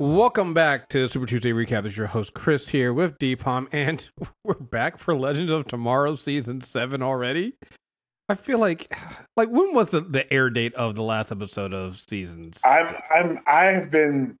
Welcome 0.00 0.54
back 0.54 0.88
to 0.90 1.08
Super 1.08 1.26
Tuesday 1.26 1.50
Recap. 1.50 1.84
Is 1.84 1.96
your 1.96 2.06
host 2.06 2.32
Chris 2.32 2.68
here 2.68 2.92
with 2.92 3.18
Deepom, 3.18 3.66
and 3.72 4.08
we're 4.44 4.54
back 4.54 4.96
for 4.96 5.16
Legends 5.16 5.50
of 5.50 5.64
Tomorrow 5.64 6.14
season 6.14 6.60
seven 6.60 7.02
already. 7.02 7.54
I 8.28 8.36
feel 8.36 8.60
like, 8.60 8.96
like 9.36 9.48
when 9.48 9.74
was 9.74 9.90
the, 9.90 10.00
the 10.02 10.32
air 10.32 10.50
date 10.50 10.72
of 10.76 10.94
the 10.94 11.02
last 11.02 11.32
episode 11.32 11.74
of 11.74 11.98
season? 11.98 12.52
I'm? 12.64 12.94
I'm 13.12 13.38
I've 13.44 13.90
been 13.90 14.36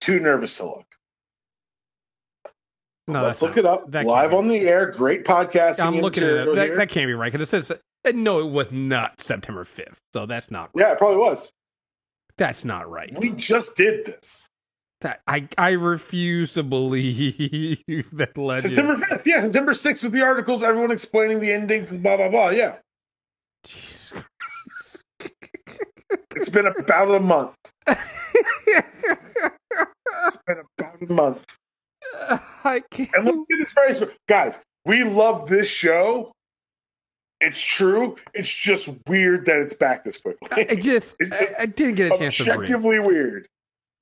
too 0.00 0.18
nervous 0.18 0.56
to 0.56 0.64
look. 0.64 0.86
No, 3.06 3.22
Let's 3.22 3.40
look 3.40 3.54
not- 3.54 3.58
it 3.58 3.66
up 3.66 4.04
live 4.04 4.34
on 4.34 4.48
the 4.48 4.68
air. 4.68 4.86
Great 4.90 5.24
podcasting. 5.24 5.86
I'm 5.86 6.00
looking 6.00 6.24
at 6.24 6.30
it. 6.30 6.54
That, 6.56 6.76
that 6.76 6.88
can't 6.88 7.06
be 7.06 7.14
right 7.14 7.32
because 7.32 7.46
it 7.46 7.50
says 7.50 7.70
no, 8.12 8.40
it 8.40 8.50
was 8.50 8.72
not 8.72 9.20
September 9.20 9.64
5th. 9.64 9.94
So 10.12 10.26
that's 10.26 10.50
not. 10.50 10.70
Yeah, 10.74 10.90
it 10.90 10.98
probably 10.98 11.18
was. 11.18 11.52
That's 12.36 12.64
not 12.64 12.90
right. 12.90 13.12
We 13.20 13.30
just 13.30 13.76
did 13.76 14.06
this. 14.06 14.48
That 15.02 15.20
I 15.26 15.48
I 15.58 15.70
refuse 15.70 16.52
to 16.54 16.62
believe 16.62 17.82
that 18.12 18.38
legend. 18.38 18.74
September 18.74 19.04
5th. 19.04 19.26
Yeah, 19.26 19.40
September 19.40 19.72
6th 19.72 20.04
with 20.04 20.12
the 20.12 20.22
articles, 20.22 20.62
everyone 20.62 20.92
explaining 20.92 21.40
the 21.40 21.52
endings 21.52 21.90
and 21.90 22.02
blah, 22.02 22.16
blah, 22.16 22.28
blah. 22.28 22.50
Yeah. 22.50 22.76
Jesus 23.64 24.12
It's 26.36 26.48
been 26.48 26.66
about 26.66 27.14
a 27.14 27.20
month. 27.20 27.54
It's 30.24 30.38
been 30.46 30.62
about 30.78 31.02
a 31.02 31.12
month. 31.12 31.44
I 32.64 32.82
can't. 32.90 33.10
And 33.14 33.24
let's 33.24 33.44
get 33.50 33.58
this 33.58 33.72
very 33.72 33.94
straight. 33.94 34.16
Guys, 34.28 34.60
we 34.84 35.02
love 35.02 35.48
this 35.48 35.68
show. 35.68 36.32
It's 37.40 37.60
true. 37.60 38.16
It's 38.34 38.52
just 38.52 38.88
weird 39.08 39.46
that 39.46 39.60
it's 39.60 39.74
back 39.74 40.04
this 40.04 40.16
quickly. 40.16 40.68
I 40.68 40.76
just 40.76 41.16
I, 41.32 41.54
I 41.60 41.66
didn't 41.66 41.96
get 41.96 42.12
a 42.12 42.18
chance 42.18 42.36
to 42.36 42.44
breathe. 42.44 42.56
Objectively 42.56 42.98
weird. 43.00 43.48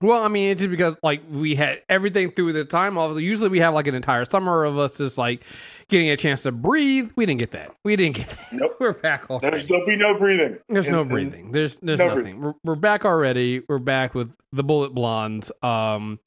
Well, 0.03 0.23
I 0.23 0.29
mean, 0.29 0.51
it's 0.51 0.61
just 0.61 0.71
because 0.71 0.95
like 1.03 1.21
we 1.31 1.55
had 1.57 1.83
everything 1.89 2.31
through 2.31 2.55
the 2.55 2.65
time. 2.65 2.97
Obviously, 2.97 3.25
usually 3.25 3.51
we 3.51 3.59
have 3.61 3.75
like 3.75 3.87
an 3.87 3.95
entire 3.95 4.25
summer 4.25 4.65
of 4.65 4.79
us 4.79 4.97
just 4.97 5.19
like 5.19 5.45
getting 5.89 6.09
a 6.09 6.17
chance 6.17 6.45
to 6.45 6.53
breathe. 6.53 7.11
We 7.17 7.27
didn't 7.27 7.41
get 7.41 7.51
that. 7.51 7.75
We 7.85 7.97
didn't 7.97 8.17
get 8.17 8.29
that. 8.31 8.53
Nope. 8.53 8.77
We're 8.81 8.95
back 8.95 9.29
There's 9.29 9.43
already. 9.43 9.67
there'll 9.67 9.87
be 9.87 9.97
no 9.97 10.19
breathing. 10.19 10.59
There's 10.71 10.87
And- 10.87 10.97
no 10.97 11.05
breathing. 11.05 11.53
There's 11.53 11.77
there's 11.83 11.99
no 11.99 12.15
nothing. 12.15 12.41
We're, 12.41 12.55
we're 12.65 12.75
back 12.77 13.05
already. 13.05 13.63
We're 13.69 13.79
back 13.79 14.15
with 14.15 14.35
the 14.53 14.63
bullet 14.63 14.95
blondes. 14.95 15.53
Um, 15.63 16.19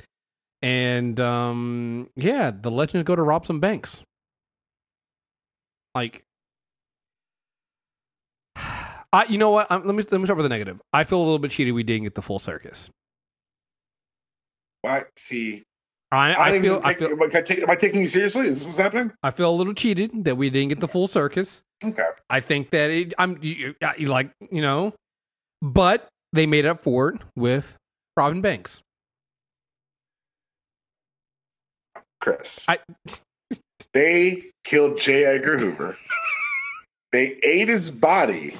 and 0.61 1.19
um, 1.19 2.09
yeah, 2.15 2.51
the 2.51 2.69
legends 2.69 3.07
go 3.07 3.15
to 3.15 3.23
rob 3.23 3.45
some 3.47 3.59
banks. 3.59 4.03
Like, 5.95 6.23
I 8.55 9.25
you 9.29 9.39
know 9.39 9.49
what? 9.49 9.65
i 9.71 9.77
let 9.77 9.85
me 9.95 10.03
let 10.11 10.19
me 10.21 10.25
start 10.25 10.37
with 10.37 10.45
the 10.45 10.49
negative. 10.49 10.79
I 10.93 11.05
feel 11.05 11.17
a 11.17 11.23
little 11.23 11.39
bit 11.39 11.49
cheated. 11.49 11.73
We 11.73 11.81
didn't 11.81 12.03
get 12.03 12.13
the 12.13 12.21
full 12.21 12.37
circus. 12.37 12.91
I 14.85 15.03
see. 15.15 15.63
I, 16.11 16.33
I, 16.33 16.49
I 16.49 16.61
feel 16.61 16.73
even 16.73 16.85
I 16.85 16.93
take, 16.93 16.97
feel 16.99 17.11
am, 17.11 17.21
I 17.23 17.41
take, 17.41 17.59
am 17.59 17.69
I 17.71 17.75
taking 17.75 18.01
you 18.01 18.07
seriously? 18.07 18.47
Is 18.47 18.59
this 18.59 18.65
what's 18.65 18.77
happening? 18.77 19.11
I 19.23 19.31
feel 19.31 19.49
a 19.49 19.55
little 19.55 19.73
cheated 19.73 20.25
that 20.25 20.35
we 20.37 20.49
didn't 20.49 20.69
get 20.69 20.79
the 20.79 20.87
full 20.87 21.07
circus. 21.07 21.63
Okay. 21.83 22.05
I 22.29 22.39
think 22.39 22.69
that 22.69 22.91
it, 22.91 23.13
I'm 23.17 23.39
you, 23.41 23.73
you 23.97 24.07
like 24.07 24.31
you 24.51 24.61
know, 24.61 24.93
but 25.61 26.07
they 26.31 26.45
made 26.45 26.65
up 26.65 26.83
for 26.83 27.09
it 27.09 27.21
with 27.35 27.77
Robin 28.15 28.41
Banks. 28.41 28.81
Chris. 32.21 32.65
I- 32.67 32.79
they 33.93 34.45
killed 34.63 34.99
J. 34.99 35.25
Edgar 35.25 35.57
Hoover. 35.59 35.97
they 37.11 37.39
ate 37.43 37.69
his 37.69 37.91
body. 37.91 38.55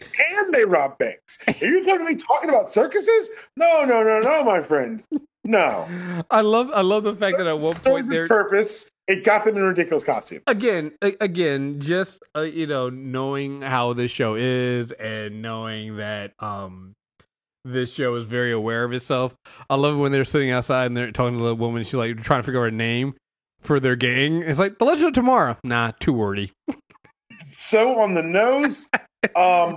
And 0.00 0.54
they 0.54 0.64
rob 0.64 0.98
banks. 0.98 1.38
Are 1.46 1.66
you 1.66 1.84
going 1.84 2.00
to 2.00 2.06
be 2.06 2.16
talking 2.16 2.48
about 2.50 2.68
circuses? 2.68 3.30
No, 3.56 3.84
no, 3.84 4.02
no, 4.02 4.20
no, 4.20 4.44
my 4.44 4.62
friend. 4.62 5.02
No. 5.44 5.88
I 6.30 6.42
love 6.42 6.70
I 6.74 6.82
love 6.82 7.04
the 7.04 7.14
fact 7.14 7.38
that 7.38 7.46
at 7.46 7.58
one 7.58 7.76
point 7.76 8.08
Served 8.08 8.28
purpose. 8.28 8.86
It 9.06 9.24
got 9.24 9.46
them 9.46 9.56
in 9.56 9.62
ridiculous 9.62 10.04
costumes. 10.04 10.42
again 10.46 10.92
again 11.00 11.80
just 11.80 12.22
uh, 12.36 12.42
you 12.42 12.66
know 12.66 12.90
knowing 12.90 13.62
how 13.62 13.94
this 13.94 14.10
show 14.10 14.34
is 14.34 14.92
and 14.92 15.40
knowing 15.40 15.96
that 15.96 16.34
um 16.40 16.94
this 17.64 17.94
show 17.94 18.14
is 18.16 18.24
very 18.24 18.52
aware 18.52 18.84
of 18.84 18.92
itself. 18.92 19.34
I 19.70 19.76
love 19.76 19.96
when 19.96 20.12
they're 20.12 20.24
sitting 20.24 20.50
outside 20.50 20.86
and 20.86 20.96
they're 20.96 21.12
talking 21.12 21.38
to 21.38 21.44
the 21.44 21.54
woman. 21.54 21.82
She's 21.84 21.94
like 21.94 22.22
trying 22.22 22.40
to 22.40 22.44
figure 22.44 22.62
out 22.64 22.72
a 22.72 22.76
name 22.76 23.14
for 23.60 23.80
their 23.80 23.96
gang. 23.96 24.42
It's 24.42 24.58
like 24.58 24.78
the 24.78 24.84
Legend 24.84 25.08
of 25.08 25.12
Tomorrow. 25.14 25.56
Nah, 25.64 25.92
too 25.98 26.12
wordy. 26.12 26.52
so 27.46 28.00
on 28.00 28.14
the 28.14 28.22
nose. 28.22 28.86
Um, 29.36 29.76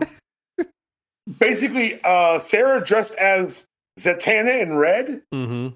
basically, 1.40 2.00
uh, 2.04 2.40
Sara 2.40 2.84
dressed 2.84 3.16
as 3.16 3.66
Zatanna 4.00 4.62
in 4.62 4.76
red. 4.76 5.22
Mm-hmm. 5.34 5.76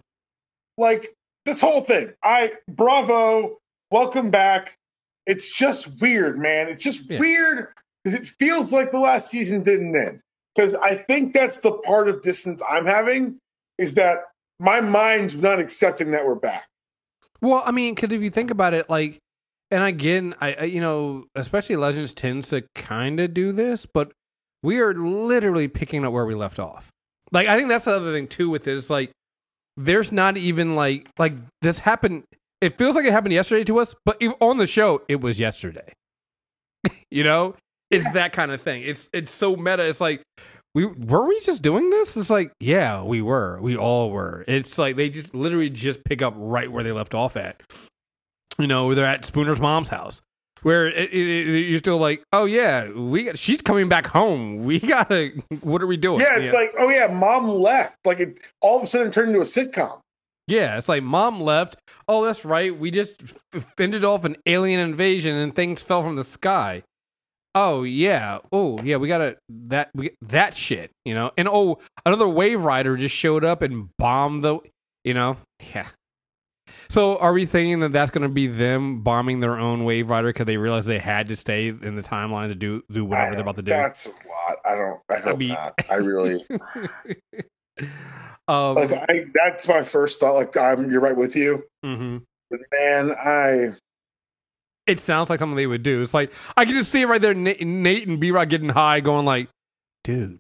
Like 0.78 1.14
this 1.46 1.62
whole 1.62 1.82
thing. 1.82 2.14
I 2.24 2.54
bravo, 2.68 3.58
welcome 3.92 4.30
back. 4.30 4.76
It's 5.26 5.52
just 5.52 6.02
weird, 6.02 6.38
man. 6.38 6.68
It's 6.68 6.84
just 6.84 7.10
Yeah. 7.10 7.20
weird 7.20 7.74
because 8.04 8.20
it 8.20 8.28
feels 8.28 8.72
like 8.72 8.92
the 8.92 9.00
last 9.00 9.30
season 9.30 9.64
didn't 9.64 9.96
end. 9.96 10.20
Because 10.56 10.76
I 10.76 10.96
think 10.96 11.34
that's 11.34 11.58
the 11.58 11.72
part 11.72 12.08
of 12.08 12.22
distance 12.22 12.62
I'm 12.70 12.86
having 12.86 13.38
is 13.78 13.96
that 13.96 14.20
my 14.60 14.80
mind's 14.80 15.36
not 15.36 15.60
accepting 15.60 16.12
that 16.12 16.26
we're 16.26 16.36
back. 16.36 16.66
Well, 17.42 17.62
I 17.66 17.72
mean, 17.72 17.94
because 17.96 18.14
if 18.14 18.22
you 18.22 18.30
think 18.30 18.52
about 18.52 18.74
it, 18.74 18.90
like, 18.90 19.20
and 19.72 19.84
again, 19.84 20.36
I, 20.40 20.54
I 20.54 20.64
you 20.66 20.82
know, 20.82 21.26
especially 21.36 21.76
Legends 21.76 22.14
tends 22.14 22.50
to 22.50 22.64
kind 22.76 23.20
of 23.20 23.34
do 23.34 23.52
this, 23.52 23.86
but 23.86 24.12
we 24.64 24.80
are 24.80 24.94
literally 24.94 25.68
picking 25.68 26.06
up 26.06 26.14
where 26.14 26.26
we 26.26 26.36
left 26.36 26.60
off. 26.60 26.90
Like, 27.32 27.48
I 27.48 27.58
think 27.58 27.70
that's 27.70 27.86
the 27.86 27.96
other 27.96 28.14
thing 28.14 28.28
too 28.28 28.50
with 28.50 28.64
this. 28.64 28.90
Like, 28.90 29.12
there's 29.78 30.12
not 30.12 30.38
even 30.38 30.76
like 30.76 31.10
like 31.18 31.34
this 31.62 31.80
happened. 31.80 32.24
It 32.62 32.78
feels 32.78 32.96
like 32.96 33.06
it 33.06 33.12
happened 33.12 33.34
yesterday 33.34 33.64
to 33.66 33.80
us, 33.80 33.96
but 34.06 34.22
on 34.40 34.58
the 34.58 34.68
show, 34.68 35.02
it 35.08 35.22
was 35.22 35.40
yesterday. 35.40 35.94
you 37.12 37.24
know, 37.24 37.56
it's 37.92 38.12
that 38.14 38.34
kind 38.34 38.52
of 38.52 38.62
thing. 38.62 38.84
It's 38.84 39.10
it's 39.14 39.32
so 39.32 39.56
meta. 39.56 39.86
It's 39.86 40.02
like 40.02 40.24
we 40.74 40.86
were 40.86 41.28
we 41.28 41.40
just 41.40 41.62
doing 41.62 41.90
this? 41.90 42.18
It's 42.18 42.30
like, 42.30 42.52
yeah, 42.60 43.02
we 43.02 43.22
were. 43.22 43.60
We 43.62 43.78
all 43.78 44.12
were. 44.12 44.44
It's 44.48 44.78
like 44.78 44.96
they 44.96 45.10
just 45.10 45.34
literally 45.34 45.70
just 45.70 46.04
pick 46.04 46.22
up 46.22 46.34
right 46.38 46.72
where 46.72 46.84
they 46.84 46.92
left 46.92 47.16
off 47.16 47.38
at. 47.38 47.62
You 48.58 48.68
know, 48.68 48.94
they're 48.96 49.06
at 49.06 49.24
Spooner's 49.24 49.60
mom's 49.60 49.90
house. 49.90 50.22
Where 50.62 50.88
it, 50.88 51.14
it, 51.14 51.28
it- 51.28 51.68
you're 51.70 51.80
still 51.80 51.98
like, 52.00 52.24
oh 52.34 52.46
yeah, 52.46 52.90
we 52.90 53.24
got, 53.26 53.38
she's 53.38 53.62
coming 53.62 53.88
back 53.90 54.08
home. 54.08 54.64
We 54.66 54.80
gotta. 54.80 55.32
What 55.62 55.82
are 55.82 55.88
we 55.88 55.98
doing? 55.98 56.22
Yeah, 56.22 56.38
it's 56.38 56.54
like, 56.54 56.74
oh 56.80 56.90
yeah, 56.90 57.08
mom 57.08 57.50
left. 57.50 57.98
Like 58.06 58.20
it 58.20 58.40
all 58.62 58.78
of 58.78 58.84
a 58.84 58.88
sudden 58.88 59.12
turned 59.12 59.30
into 59.30 59.42
a 59.42 59.44
sitcom. 59.44 60.00
Yeah, 60.48 60.78
it's 60.78 60.88
like 60.90 61.04
mom 61.04 61.42
left. 61.42 61.76
Oh, 62.08 62.24
that's 62.26 62.46
right. 62.46 62.76
We 62.78 62.92
just 62.92 63.36
fended 63.78 64.04
off 64.04 64.24
an 64.26 64.38
alien 64.46 64.80
invasion 64.80 65.36
and 65.36 65.56
things 65.56 65.82
fell 65.82 66.02
from 66.04 66.16
the 66.16 66.24
sky. 66.24 66.84
Oh 67.54 67.84
yeah. 67.84 68.40
Oh 68.52 68.80
yeah. 68.84 68.98
We 68.98 69.08
gotta 69.08 69.38
that 69.50 69.90
we, 69.94 70.12
that 70.22 70.54
shit. 70.56 70.92
You 71.04 71.14
know. 71.14 71.32
And 71.38 71.48
oh, 71.48 71.80
another 72.06 72.26
Waverider 72.26 72.98
just 73.00 73.16
showed 73.16 73.44
up 73.44 73.62
and 73.62 73.90
bombed 73.98 74.44
the. 74.44 74.60
You 75.04 75.14
know. 75.14 75.38
Yeah. 75.74 75.88
So 76.90 77.18
are 77.18 77.34
we 77.34 77.46
thinking 77.46 77.80
that 77.80 77.92
that's 77.94 78.12
going 78.12 78.22
to 78.24 78.30
be 78.30 78.48
them 78.48 79.02
bombing 79.02 79.40
their 79.40 79.58
own 79.58 79.82
Waverider 79.86 80.30
because 80.30 80.46
they 80.46 80.58
realized 80.58 80.88
they 80.88 81.00
had 81.00 81.28
to 81.30 81.36
stay 81.36 81.68
in 81.70 81.96
the 81.96 82.04
timeline 82.04 82.50
to 82.50 82.56
do 82.56 82.84
do 82.92 83.04
whatever 83.06 83.32
they're 83.34 83.42
about 83.42 83.56
to 83.58 83.62
do? 83.64 83.70
That's 83.72 84.08
a 84.08 84.10
lot. 84.28 84.58
I 84.66 84.76
don't. 84.76 85.00
I 85.10 85.16
hope 85.18 85.40
mean- 85.40 85.50
not. 85.50 85.74
I 85.90 85.96
really 85.96 86.46
um, 88.48 88.76
like. 88.76 88.92
I 88.92 89.26
that's 89.34 89.68
my 89.68 89.84
first 89.84 90.20
thought. 90.20 90.34
Like, 90.36 90.56
I'm. 90.58 90.90
You're 90.92 91.02
right 91.02 91.16
with 91.16 91.36
you, 91.36 91.64
Mm-hmm. 91.84 92.18
but 92.50 92.60
man, 92.80 93.12
I. 93.12 93.74
it 94.88 95.00
sounds 95.00 95.30
like 95.30 95.40
something 95.40 95.56
they 95.58 95.68
would 95.68 95.84
do. 95.84 96.02
It's 96.02 96.14
like 96.14 96.32
I 96.56 96.66
can 96.66 96.74
just 96.76 96.92
see 96.92 97.02
it 97.02 97.08
right 97.08 97.22
there, 97.22 97.34
Nate, 97.34 97.66
Nate 97.66 98.08
and 98.08 98.20
Behrad 98.22 98.50
getting 98.50 98.70
high, 98.70 99.00
going 99.00 99.26
like, 99.26 99.50
"Dude, 100.04 100.40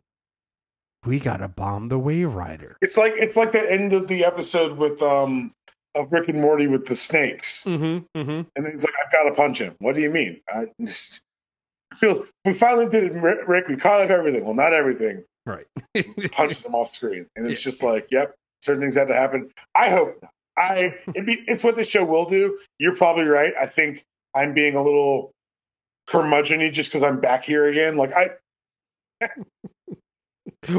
we 1.05 1.19
gotta 1.19 1.47
bomb 1.47 1.89
the 1.89 1.99
Waverider." 1.99 2.75
It's 2.81 2.97
like 2.97 3.13
it's 3.17 3.35
like 3.35 3.51
the 3.51 3.71
end 3.71 3.93
of 3.93 4.07
the 4.07 4.23
episode 4.25 4.77
with 4.77 5.01
um 5.01 5.51
of 5.95 6.11
Rick 6.11 6.29
and 6.29 6.39
Morty 6.41 6.67
with 6.67 6.85
the 6.85 6.95
snakes, 6.95 7.63
Mm-hmm. 7.63 8.19
Mm-hmm. 8.19 8.31
and 8.55 8.65
then 8.65 8.71
he's 8.73 8.83
like, 8.83 8.93
"I've 9.05 9.11
got 9.11 9.23
to 9.23 9.33
punch 9.33 9.59
him." 9.59 9.75
What 9.79 9.95
do 9.95 10.01
you 10.01 10.09
mean? 10.11 10.41
I 10.49 10.67
just 10.83 11.21
feel 11.95 12.25
we 12.43 12.53
finally 12.53 12.87
did 12.87 13.03
it, 13.05 13.13
Rick. 13.13 13.67
We 13.67 13.77
caught 13.77 14.01
up 14.01 14.09
everything. 14.09 14.43
Well, 14.45 14.53
not 14.53 14.73
everything. 14.73 15.23
Right. 15.45 15.65
Punches 16.31 16.63
him 16.63 16.75
off 16.75 16.89
screen, 16.89 17.25
and 17.35 17.49
it's 17.49 17.59
Yeah. 17.61 17.63
just 17.71 17.83
like, 17.83 18.07
"Yep, 18.11 18.35
certain 18.61 18.81
things 18.81 18.95
had 18.95 19.07
to 19.07 19.13
happen." 19.15 19.49
I 19.75 19.89
hope. 19.89 20.17
not. 20.21 20.31
I 20.57 20.95
it'd 21.09 21.25
be 21.25 21.43
it's 21.47 21.63
what 21.63 21.75
this 21.75 21.87
show 21.87 22.03
will 22.05 22.25
do. 22.25 22.57
You're 22.79 22.95
probably 22.95 23.25
right. 23.25 23.53
I 23.59 23.65
think 23.65 24.03
I'm 24.33 24.53
being 24.53 24.75
a 24.75 24.81
little 24.83 25.31
curmudgeony 26.09 26.71
just 26.71 26.89
because 26.89 27.03
I'm 27.03 27.19
back 27.19 27.43
here 27.43 27.65
again. 27.65 27.97
Like 27.97 28.13
I, 28.13 28.29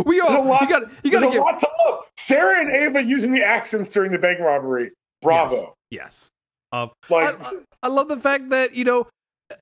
we 0.04 0.20
all 0.20 0.42
a 0.42 0.44
lot- 0.44 0.62
you 0.62 0.68
got 0.68 0.82
you 1.04 1.10
there's 1.10 1.24
gotta 1.24 1.38
a 1.38 1.42
lot 1.42 1.58
to 1.58 1.68
love. 1.86 2.04
Sara 2.16 2.60
and 2.60 2.70
Ava 2.70 3.02
using 3.02 3.32
the 3.32 3.42
accents 3.42 3.90
during 3.90 4.10
the 4.12 4.18
bank 4.18 4.40
robbery. 4.40 4.92
Bravo. 5.22 5.74
yes. 5.90 6.28
Um, 6.72 6.90
Like 7.10 7.40
I, 7.40 7.52
I- 7.84 7.88
love 7.88 8.08
the 8.08 8.16
fact 8.18 8.50
that 8.50 8.74
you 8.74 8.84
know 8.84 9.06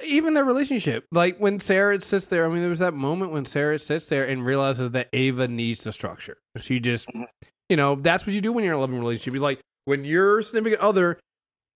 even 0.05 0.33
their 0.35 0.45
relationship, 0.45 1.05
like 1.12 1.37
when 1.39 1.61
Sara 1.61 2.01
sits 2.01 2.27
there. 2.27 2.47
I 2.47 2.49
mean, 2.49 2.61
there 2.61 2.71
was 2.71 2.79
that 2.79 2.95
moment 2.95 3.33
when 3.33 3.45
Sara 3.45 3.79
sits 3.79 4.06
there 4.06 4.25
and 4.25 4.45
realizes 4.45 4.91
that 4.93 5.09
Ava 5.12 5.47
needs 5.49 5.85
the 5.85 5.93
structure. 5.93 6.39
She 6.59 6.81
just, 6.81 7.06
Mhm. 7.09 7.27
you 7.69 7.77
know, 7.77 7.95
that's 7.95 8.27
what 8.27 8.33
you 8.33 8.41
do 8.41 8.51
when 8.53 8.65
you're 8.65 8.73
in 8.73 8.79
a 8.79 8.81
loving 8.81 8.99
relationship. 8.99 9.35
You 9.35 9.41
like 9.41 9.61
when 9.85 10.05
your 10.06 10.41
significant 10.41 10.81
other 10.81 11.19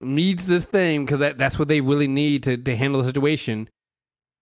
needs 0.00 0.46
this 0.46 0.64
thing 0.64 1.04
because 1.04 1.18
that, 1.18 1.36
that's 1.36 1.58
what 1.58 1.68
they 1.68 1.80
really 1.82 2.08
need 2.08 2.42
to 2.44 2.56
to 2.56 2.76
handle 2.76 3.02
the 3.02 3.06
situation. 3.06 3.68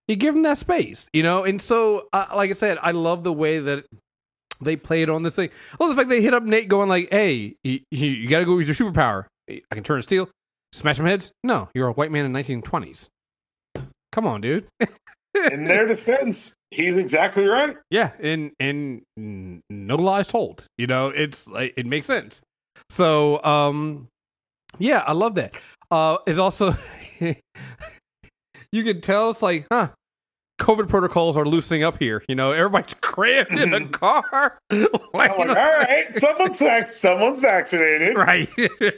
You 0.06 0.15
give 0.15 0.35
them 0.35 0.44
that 0.44 0.59
space, 0.59 1.09
you 1.12 1.25
know. 1.25 1.43
And 1.43 1.61
so, 1.61 2.06
uh, 2.12 2.27
like 2.37 2.50
I 2.50 2.53
said, 2.53 2.79
I 2.81 2.93
love 2.93 3.25
the 3.25 3.33
way 3.33 3.59
that 3.59 3.85
they 4.61 4.76
played 4.76 5.08
on 5.08 5.23
this 5.23 5.37
thing. 5.37 5.50
Oh, 5.81 5.88
the 5.88 5.94
fact 5.94 6.08
they 6.08 6.23
hit 6.23 6.35
up 6.35 6.43
Nate, 6.43 6.69
going 6.69 6.88
like, 6.88 7.08
"Hey, 7.11 7.56
you, 7.62 7.81
you, 7.91 8.29
got 8.29 8.41
to 8.41 8.44
go 8.44 8.56
with 8.56 8.67
your 8.67 8.75
superpower. 8.75 9.26
I 9.49 9.75
can 9.75 9.85
turn 9.85 10.03
steel, 10.03 10.29
smash 10.73 10.97
some 10.97 11.06
heads." 11.06 11.32
No, 11.44 11.69
you're 11.75 11.88
a 11.88 11.93
white 11.93 12.11
man 12.11 12.25
in 12.25 12.32
1920s. 12.32 13.08
Come 14.12 14.26
on, 14.26 14.41
dude. 14.41 14.67
In 15.53 15.64
their 15.64 15.87
defense, 15.87 16.55
he's 16.70 16.97
exactly 16.97 17.47
right. 17.47 17.76
Yeah, 17.91 18.12
and 18.19 18.53
and 18.58 19.03
no 19.19 19.97
lies 19.97 20.29
told. 20.29 20.64
You 20.79 20.87
know, 20.87 21.09
it's 21.09 21.47
like 21.47 21.75
it 21.76 21.85
makes 21.85 22.06
sense. 22.06 22.41
So, 22.88 23.43
um, 23.44 24.09
yeah, 24.79 25.05
I 25.06 25.12
love 25.12 25.35
that. 25.35 25.55
Uh, 25.91 26.17
it's 26.26 26.38
also 26.38 26.75
you 27.20 28.85
can 28.85 29.00
tell 29.00 29.31
it's 29.31 29.43
like, 29.43 29.67
huh, 29.70 29.91
COVID 30.58 30.88
protocols 30.88 31.37
are 31.37 31.44
loosening 31.44 31.82
up 31.82 31.99
here. 31.99 32.25
You 32.29 32.35
know, 32.35 32.53
everybody's 32.53 32.94
crammed 33.03 33.58
in 33.58 33.75
a 33.75 33.87
car. 33.88 34.58
like, 34.70 34.91
I'm 34.93 35.11
like, 35.12 35.38
you 35.38 35.49
all 35.49 35.55
right, 35.55 36.14
someone's 36.14 36.58
vac- 36.58 36.87
someone's 36.88 37.41
vaccinated. 37.41 38.17
right. 38.17 38.49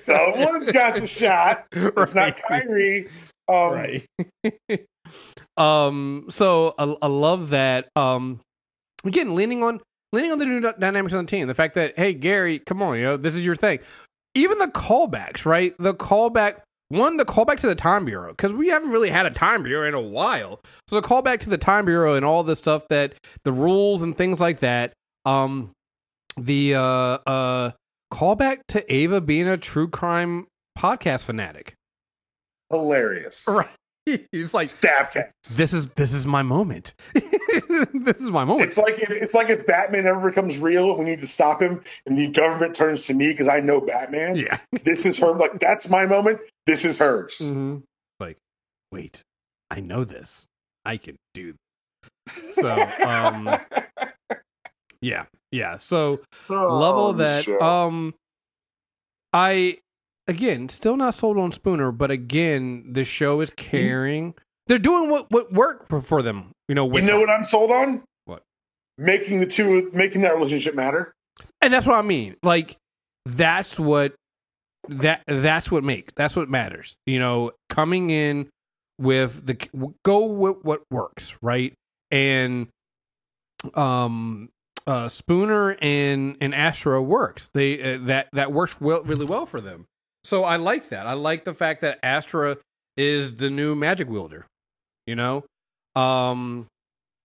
Someone's 0.01 0.71
got 0.71 0.95
the 0.95 1.07
shot. 1.07 1.67
It's 1.73 2.15
not 2.15 2.39
Right. 2.51 2.65
Kyrie. 2.67 3.09
Um, 3.49 3.73
right. 3.73 4.07
um. 5.57 6.27
So 6.31 6.75
I, 6.79 6.97
I 7.03 7.07
love 7.07 7.51
that. 7.51 7.89
Um. 7.97 8.41
Again, 9.05 9.35
leaning 9.35 9.63
on 9.63 9.81
leaning 10.13 10.33
on 10.33 10.39
the 10.39 10.45
new 10.47 10.61
dynamics 10.61 11.15
on 11.15 11.25
the 11.25 11.31
team. 11.31 11.47
The 11.47 11.55
fact 11.55 11.75
that 11.75 11.95
hey 11.99 12.15
Gary, 12.15 12.59
come 12.59 12.83
on, 12.83 12.99
you 12.99 13.05
know 13.05 13.17
this 13.17 13.35
is 13.35 13.45
your 13.45 13.57
thing. 13.57 13.81
Even 14.35 14.59
the 14.59 14.67
callbacks, 14.69 15.45
right? 15.45 15.75
The 15.79 15.95
callback. 15.95 16.61
One, 16.91 17.19
the 17.19 17.25
callback 17.25 17.61
to 17.61 17.67
the 17.67 17.75
time 17.75 18.07
bureau 18.07 18.31
because 18.31 18.53
we 18.53 18.69
haven't 18.69 18.91
really 18.91 19.11
had 19.11 19.27
a 19.27 19.31
time 19.31 19.63
bureau 19.63 19.87
in 19.87 19.95
a 19.95 20.01
while. 20.01 20.61
So 20.87 20.99
the 21.01 21.07
callback 21.07 21.41
to 21.41 21.51
the 21.51 21.59
time 21.59 21.85
bureau 21.85 22.15
and 22.15 22.25
all 22.25 22.43
the 22.43 22.57
stuff 22.57 22.89
that 22.89 23.13
the 23.45 23.53
rules 23.53 24.01
and 24.03 24.17
things 24.17 24.41
like 24.41 24.61
that. 24.61 24.93
Um, 25.27 25.73
the 26.39 26.75
uh 26.75 26.81
uh 26.81 27.71
callback 28.13 28.61
to 28.69 28.93
Ava 28.93 29.21
being 29.21 29.49
a 29.49 29.57
true 29.59 29.89
crime 29.89 30.47
podcast 30.79 31.25
fanatic. 31.25 31.75
Hilarious. 32.71 33.45
Right. 33.49 33.69
It's 34.33 34.55
like 34.55 34.69
Stab 34.69 35.11
cats. 35.11 35.57
this 35.57 35.73
is 35.73 35.87
this 35.97 36.13
is 36.13 36.27
my 36.27 36.43
moment. 36.43 36.95
this 37.15 38.19
is 38.21 38.31
my 38.31 38.45
moment. 38.45 38.69
It's 38.69 38.79
like 38.79 38.99
if, 38.99 39.11
it's 39.11 39.35
like 39.35 39.49
if 39.51 39.67
Batman 39.67 40.07
ever 40.07 40.29
becomes 40.31 40.59
real, 40.59 40.97
we 40.97 41.05
need 41.05 41.21
to 41.21 41.27
stop 41.27 41.61
him, 41.61 41.83
and 42.07 42.19
the 42.19 42.29
government 42.29 42.75
turns 42.75 43.07
to 43.07 43.15
me 43.15 43.29
because 43.29 43.49
I 43.49 43.61
know 43.61 43.81
Batman. 43.81 44.37
yeah. 44.37 44.59
This 44.85 45.05
is 45.07 45.19
her. 45.19 45.33
Like 45.33 45.61
that's 45.61 45.89
my 45.89 46.07
moment. 46.07 46.41
This 46.67 46.85
is 46.85 46.99
hers. 46.99 47.39
Mm-hmm. 47.43 47.79
Like, 48.21 48.39
wait, 48.93 49.23
I 49.71 49.81
know 49.81 50.05
this. 50.05 50.47
I 50.85 50.97
can 50.97 51.17
do. 51.35 51.55
This. 52.47 52.57
So, 52.57 52.71
um, 53.05 53.59
yeah, 55.01 55.27
yeah. 55.53 55.79
So 55.79 56.21
Oh, 56.49 56.79
level 56.79 57.13
that. 57.15 57.45
show. 57.45 57.61
Um, 57.61 58.15
I 59.33 59.79
again 60.29 60.69
still 60.69 60.97
not 60.97 61.15
sold 61.15 61.39
on 61.39 61.51
Spooner, 61.53 61.91
but 61.91 62.11
again, 62.11 62.93
the 62.93 63.03
show 63.05 63.41
is 63.41 63.51
carrying. 63.57 64.35
They're 64.69 64.79
doing 64.79 65.11
what 65.11 65.31
what 65.31 65.53
worked 65.53 65.89
for, 65.89 66.01
for 66.01 66.23
them. 66.23 66.53
You 66.69 66.75
know, 66.75 66.87
you 66.95 67.01
know 67.03 67.15
her. 67.15 67.21
what 67.21 67.31
I'm 67.31 67.45
sold 67.45 67.71
on? 67.71 68.03
What? 68.27 68.43
Making 68.99 69.41
the 69.41 69.47
two, 69.47 69.91
making 69.95 70.21
that 70.21 70.37
relationship 70.37 70.75
matter. 70.75 71.15
and 71.63 71.73
that's 71.73 71.87
what 71.87 71.97
I 71.99 72.03
mean. 72.03 72.37
Like 72.43 72.77
that's 73.25 73.79
what 73.79 74.15
that 74.89 75.23
that's 75.27 75.71
what 75.71 75.83
makes 75.85 76.13
that's 76.17 76.37
what 76.37 76.49
matters. 76.49 76.97
You 77.07 77.19
know, 77.19 77.53
coming 77.71 78.11
in 78.11 78.49
with 78.99 79.47
the 79.47 79.57
go 80.05 80.27
with 80.27 80.59
what 80.63 80.83
works, 80.91 81.37
right? 81.41 81.73
And 82.11 82.69
um 83.75 84.51
uh 84.87 85.09
Spooner 85.09 85.77
and 85.81 86.37
and 86.41 86.55
Astra 86.55 87.03
works. 87.03 87.49
They 87.55 87.95
uh, 87.95 87.99
that 88.03 88.29
that 88.33 88.53
works 88.53 88.81
well 88.81 89.03
really 89.03 89.25
well 89.27 89.47
for 89.47 89.61
them. 89.61 89.87
So 90.29 90.45
I 90.45 90.57
like 90.57 90.91
that. 90.91 91.07
I 91.07 91.15
like 91.15 91.45
the 91.45 91.55
fact 91.55 91.81
that 91.81 91.99
Astra 92.03 92.59
is 92.99 93.37
the 93.37 93.49
new 93.49 93.75
magic 93.75 94.11
wielder, 94.11 94.45
you 95.07 95.15
know? 95.15 95.45
Um 95.97 96.67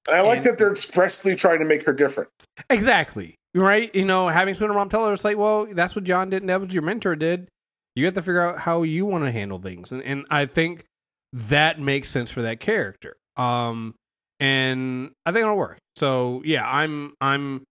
And 0.08 0.16
I 0.18 0.22
like 0.22 0.38
And- 0.38 0.46
that 0.46 0.58
they're 0.58 0.72
expressly 0.72 1.36
trying 1.36 1.60
to 1.60 1.66
make 1.66 1.84
her 1.86 1.92
different. 1.92 2.30
Exactly. 2.70 3.36
Right? 3.54 3.94
You 3.94 4.06
know, 4.06 4.30
having 4.30 4.54
Spooner 4.54 4.74
Mom 4.74 4.88
tell 4.90 5.06
her, 5.06 5.12
it's 5.14 5.26
like, 5.26 5.38
well, 5.38 5.68
that's 5.72 5.96
what 5.96 6.06
John 6.06 6.30
did, 6.30 6.42
and 6.44 6.50
that 6.50 6.62
was 6.62 6.74
your 6.74 6.82
mentor 6.84 7.16
did. 7.16 7.50
You 7.96 8.06
have 8.06 8.14
to 8.16 8.22
figure 8.22 8.42
out 8.42 8.60
how 8.60 8.84
you 8.84 9.06
want 9.06 9.26
to 9.26 9.32
handle 9.32 9.60
things. 9.60 9.92
And, 9.92 10.02
and 10.02 10.26
I 10.32 10.46
think 10.46 10.86
that 11.34 11.80
makes 11.80 12.10
sense 12.10 12.32
for 12.32 12.42
that 12.44 12.60
character. 12.60 13.16
Um, 13.38 13.96
and 14.40 15.12
I 15.26 15.32
think 15.32 15.44
it'll 15.44 15.58
work. 15.58 15.78
So 15.98 16.42
yeah, 16.46 16.66
I'm 16.68 17.14
I'm 17.22 17.64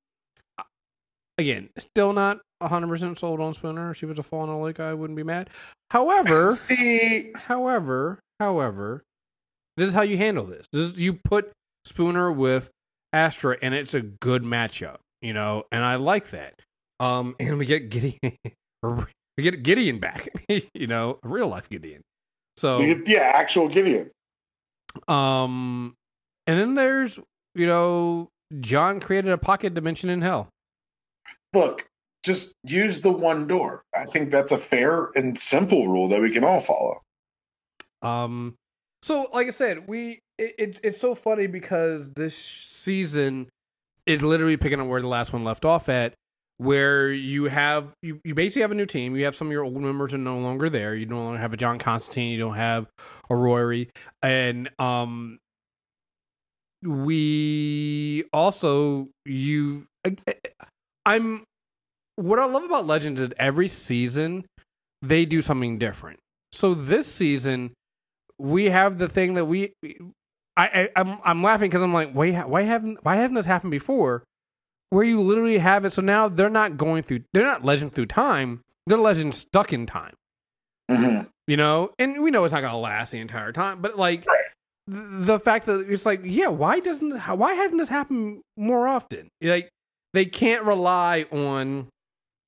again 1.38 1.70
still 1.78 2.12
not 2.12 2.38
hundred 2.68 2.88
percent 2.88 3.18
sold 3.18 3.40
on 3.40 3.54
Spooner. 3.54 3.90
If 3.90 3.98
she 3.98 4.06
was 4.06 4.18
a 4.18 4.22
fall 4.22 4.44
in 4.44 4.50
a 4.50 4.60
lake, 4.60 4.80
I 4.80 4.94
wouldn't 4.94 5.16
be 5.16 5.22
mad. 5.22 5.50
However, 5.90 6.52
See, 6.54 7.32
However, 7.34 8.18
however, 8.40 9.02
this 9.76 9.88
is 9.88 9.94
how 9.94 10.02
you 10.02 10.16
handle 10.16 10.44
this. 10.44 10.66
This 10.72 10.92
is, 10.92 11.00
you 11.00 11.14
put 11.14 11.50
Spooner 11.84 12.30
with 12.32 12.70
Astra, 13.12 13.56
and 13.62 13.74
it's 13.74 13.94
a 13.94 14.00
good 14.00 14.42
matchup, 14.42 14.98
you 15.20 15.32
know, 15.32 15.64
and 15.72 15.84
I 15.84 15.96
like 15.96 16.30
that. 16.30 16.54
Um, 17.00 17.34
and 17.40 17.58
we 17.58 17.66
get 17.66 17.88
Gideon, 17.90 18.18
we 18.82 19.42
get 19.42 19.62
Gideon 19.62 19.98
back, 19.98 20.28
you 20.74 20.86
know, 20.86 21.18
a 21.22 21.28
real 21.28 21.48
life 21.48 21.68
Gideon. 21.68 22.02
So, 22.56 22.80
get- 22.80 23.08
yeah, 23.08 23.30
actual 23.34 23.68
Gideon. 23.68 24.10
um, 25.08 25.94
and 26.46 26.58
then 26.58 26.74
there's, 26.74 27.18
you 27.54 27.66
know, 27.66 28.28
John 28.60 29.00
created 29.00 29.30
a 29.32 29.38
pocket 29.38 29.74
dimension 29.74 30.10
in 30.10 30.20
hell. 30.22 30.48
Look, 31.54 31.86
just 32.22 32.54
use 32.64 33.00
the 33.00 33.10
one 33.12 33.46
door. 33.46 33.82
I 33.94 34.04
think 34.04 34.30
that's 34.30 34.52
a 34.52 34.58
fair 34.58 35.10
and 35.14 35.38
simple 35.38 35.88
rule 35.88 36.08
that 36.08 36.20
we 36.20 36.30
can 36.30 36.44
all 36.44 36.60
follow. 36.60 37.00
Um, 38.02 38.54
so 39.02 39.28
like 39.32 39.48
I 39.48 39.50
said, 39.50 39.88
we 39.88 40.20
it, 40.38 40.54
it 40.58 40.80
it's 40.82 41.00
so 41.00 41.14
funny 41.14 41.46
because 41.46 42.10
this 42.10 42.36
season 42.36 43.48
is 44.06 44.22
literally 44.22 44.56
picking 44.56 44.80
up 44.80 44.86
where 44.86 45.00
the 45.00 45.08
last 45.08 45.32
one 45.32 45.44
left 45.44 45.64
off 45.64 45.88
at, 45.88 46.14
where 46.56 47.10
you 47.10 47.44
have 47.44 47.94
you, 48.02 48.20
you 48.24 48.34
basically 48.34 48.62
have 48.62 48.70
a 48.70 48.76
new 48.76 48.86
team. 48.86 49.16
You 49.16 49.24
have 49.24 49.36
some 49.36 49.48
of 49.48 49.52
your 49.52 49.64
old 49.64 49.80
members 49.80 50.14
are 50.14 50.18
no 50.18 50.38
longer 50.38 50.70
there. 50.70 50.94
You 50.94 51.06
no 51.06 51.24
longer 51.24 51.38
have 51.38 51.52
a 51.52 51.56
John 51.56 51.78
Constantine. 51.78 52.30
You 52.30 52.38
don't 52.38 52.54
have 52.54 52.86
a 53.28 53.34
Rory, 53.34 53.90
and 54.22 54.70
um, 54.78 55.38
we 56.82 58.24
also 58.32 59.08
you. 59.24 59.86
I'm 61.04 61.44
what 62.16 62.38
I 62.38 62.44
love 62.46 62.64
about 62.64 62.86
Legends 62.86 63.20
is 63.20 63.30
every 63.38 63.68
season 63.68 64.44
they 65.00 65.24
do 65.24 65.42
something 65.42 65.78
different. 65.78 66.18
So 66.52 66.74
this 66.74 67.06
season 67.06 67.72
we 68.38 68.66
have 68.66 68.98
the 68.98 69.08
thing 69.08 69.34
that 69.34 69.44
we 69.46 69.72
I, 70.56 70.66
I 70.66 70.88
I'm 70.96 71.18
I'm 71.24 71.42
laughing 71.42 71.70
because 71.70 71.82
I'm 71.82 71.92
like 71.94 72.12
why 72.12 72.32
why 72.42 72.62
haven't 72.62 73.04
why 73.04 73.16
hasn't 73.16 73.36
this 73.36 73.46
happened 73.46 73.70
before? 73.70 74.24
Where 74.90 75.04
you 75.04 75.20
literally 75.20 75.58
have 75.58 75.84
it. 75.84 75.92
So 75.92 76.02
now 76.02 76.28
they're 76.28 76.50
not 76.50 76.76
going 76.76 77.02
through. 77.02 77.20
They're 77.32 77.46
not 77.46 77.64
legend 77.64 77.92
through 77.94 78.06
time. 78.06 78.60
They're 78.86 78.98
legend 78.98 79.34
stuck 79.34 79.72
in 79.72 79.86
time. 79.86 80.14
Mhm. 80.90 81.28
You 81.46 81.56
know, 81.56 81.92
and 81.98 82.22
we 82.22 82.30
know 82.30 82.44
it's 82.44 82.52
not 82.52 82.60
going 82.60 82.72
to 82.72 82.76
last 82.78 83.10
the 83.10 83.18
entire 83.18 83.52
time. 83.52 83.80
But 83.80 83.96
like 83.98 84.24
th- 84.24 84.46
the 84.86 85.40
fact 85.40 85.66
that 85.66 85.86
it's 85.88 86.04
like, 86.04 86.20
yeah, 86.24 86.48
why 86.48 86.80
doesn't 86.80 87.16
why 87.38 87.54
hasn't 87.54 87.78
this 87.78 87.88
happened 87.88 88.42
more 88.56 88.86
often? 88.86 89.28
Like 89.40 89.70
they 90.12 90.26
can't 90.26 90.64
rely 90.64 91.24
on 91.32 91.88